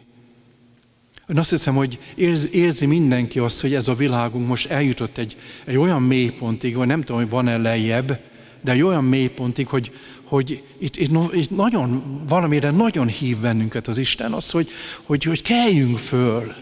Én 1.28 1.38
azt 1.38 1.50
hiszem, 1.50 1.74
hogy 1.74 1.98
érzi, 2.14 2.48
érzi 2.52 2.86
mindenki 2.86 3.38
azt, 3.38 3.60
hogy 3.60 3.74
ez 3.74 3.88
a 3.88 3.94
világunk 3.94 4.46
most 4.46 4.70
eljutott 4.70 5.18
egy, 5.18 5.36
egy 5.64 5.76
olyan 5.76 6.02
mélypontig, 6.02 6.76
vagy 6.76 6.86
nem 6.86 7.00
tudom, 7.00 7.20
hogy 7.20 7.30
van-e 7.30 7.56
lejjebb, 7.56 8.20
de 8.62 8.72
egy 8.72 8.82
olyan 8.82 9.04
mélypontig, 9.04 9.66
hogy, 9.66 9.92
hogy 10.24 10.62
itt, 10.78 10.96
itt, 10.96 11.34
itt 11.34 11.50
nagyon, 11.50 12.20
valamire 12.28 12.70
nagyon 12.70 13.06
hív 13.06 13.38
bennünket 13.38 13.88
az 13.88 13.98
Isten, 13.98 14.32
az, 14.32 14.50
hogy, 14.50 14.68
hogy, 15.02 15.24
hogy 15.24 15.42
keljünk 15.42 15.98
föl. 15.98 16.54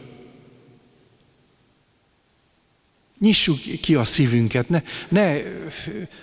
Nyissuk 3.20 3.58
ki 3.80 3.94
a 3.94 4.04
szívünket, 4.04 4.68
ne, 4.68 4.82
ne 5.08 5.36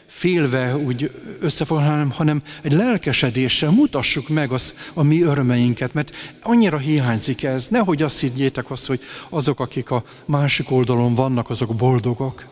félve 0.05 0.77
úgy 0.77 1.11
összefog, 1.39 1.77
hanem, 1.77 2.11
hanem 2.11 2.43
egy 2.61 2.71
lelkesedéssel 2.71 3.71
mutassuk 3.71 4.29
meg 4.29 4.51
az, 4.51 4.75
a 4.93 5.03
mi 5.03 5.21
örömeinket, 5.21 5.93
mert 5.93 6.15
annyira 6.41 6.77
hiányzik 6.77 7.43
ez. 7.43 7.67
Nehogy 7.67 8.01
azt 8.01 8.19
higgyétek 8.19 8.71
azt, 8.71 8.85
hogy 8.85 9.01
azok, 9.29 9.59
akik 9.59 9.91
a 9.91 10.03
másik 10.25 10.71
oldalon 10.71 11.13
vannak, 11.13 11.49
azok 11.49 11.75
boldogok. 11.75 12.47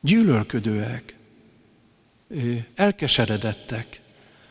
Gyűlölködőek, 0.00 1.16
elkeseredettek, 2.74 4.00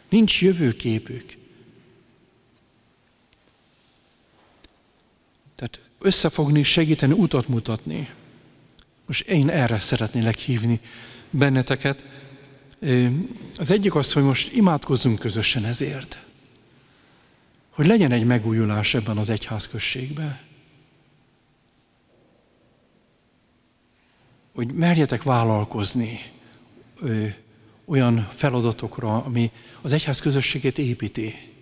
nincs 0.09 0.41
jövőképük. 0.41 1.38
Tehát 5.55 5.80
összefogni, 5.99 6.63
segíteni, 6.63 7.13
utat 7.13 7.47
mutatni. 7.47 8.09
Most 9.05 9.27
én 9.27 9.49
erre 9.49 9.79
szeretnélek 9.79 10.37
hívni 10.37 10.79
benneteket. 11.29 12.05
Az 13.57 13.71
egyik 13.71 13.95
az, 13.95 14.13
hogy 14.13 14.23
most 14.23 14.53
imádkozzunk 14.53 15.19
közösen 15.19 15.65
ezért. 15.65 16.23
Hogy 17.69 17.85
legyen 17.85 18.11
egy 18.11 18.25
megújulás 18.25 18.93
ebben 18.93 19.17
az 19.17 19.29
egyházközségben. 19.29 20.39
Hogy 24.53 24.73
merjetek 24.73 25.23
vállalkozni 25.23 26.19
olyan 27.85 28.27
feladatokra, 28.35 29.23
ami 29.23 29.51
az 29.81 29.91
egyház 29.91 30.19
közösségét 30.19 30.77
építi. 30.77 31.53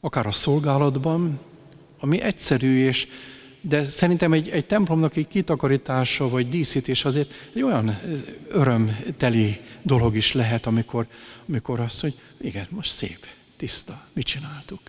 Akár 0.00 0.26
a 0.26 0.32
szolgálatban, 0.32 1.40
ami 2.04 2.20
egyszerű, 2.20 2.86
és, 2.86 3.08
de 3.60 3.84
szerintem 3.84 4.32
egy, 4.32 4.48
egy 4.48 4.66
templomnak 4.66 5.16
egy 5.16 5.28
kitakarítása 5.28 6.28
vagy 6.28 6.48
díszítés 6.48 7.04
azért 7.04 7.32
egy 7.54 7.62
olyan 7.62 8.00
örömteli 8.48 9.60
dolog 9.82 10.16
is 10.16 10.32
lehet, 10.32 10.66
amikor, 10.66 11.06
amikor 11.48 11.80
azt, 11.80 12.00
hogy 12.00 12.18
igen, 12.40 12.66
most 12.70 12.90
szép, 12.90 13.26
tiszta, 13.56 14.06
mit 14.12 14.24
csináltuk? 14.24 14.80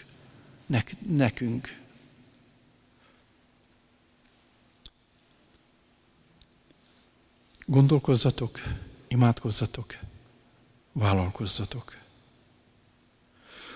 Nek, 0.65 0.95
nekünk. 1.07 1.77
Gondolkozzatok, 7.65 8.59
imádkozzatok, 9.07 9.97
vállalkozzatok. 10.91 11.97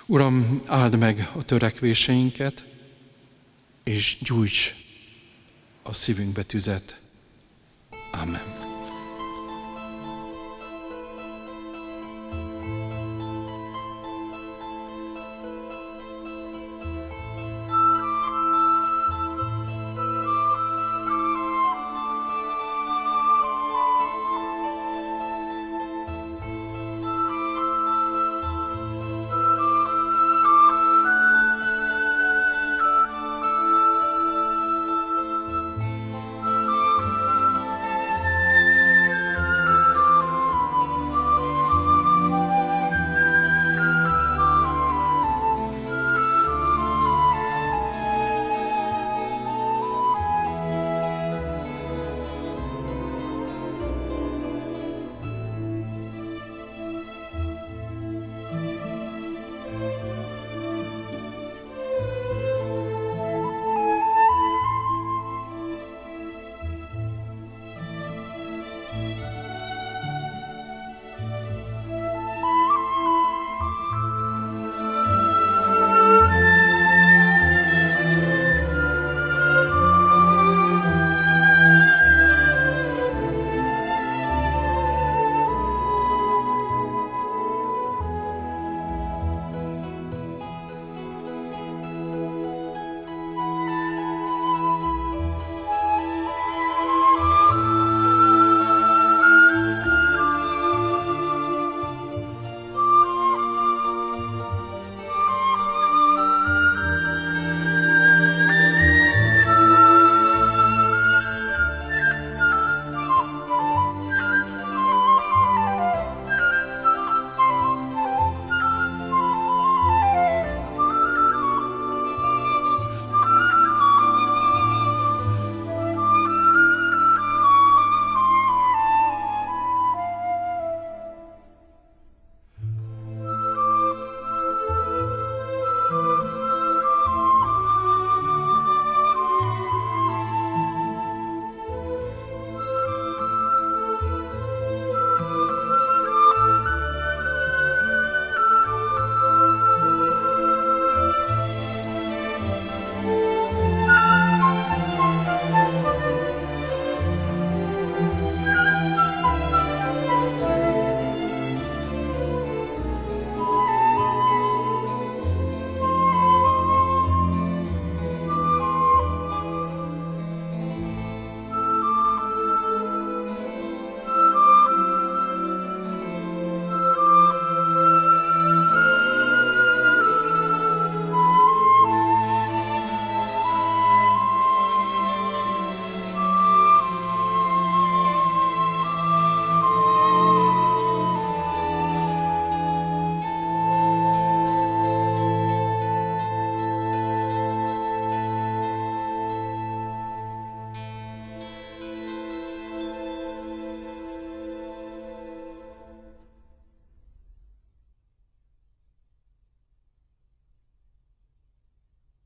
Uram, 0.05 0.61
áld 0.65 0.97
meg 0.97 1.31
a 1.35 1.43
törekvéseinket, 1.43 2.68
és 3.89 4.17
gyújts 4.21 4.75
a 5.83 5.93
szívünkbe 5.93 6.43
tüzet. 6.43 6.99
Amen. 8.11 8.59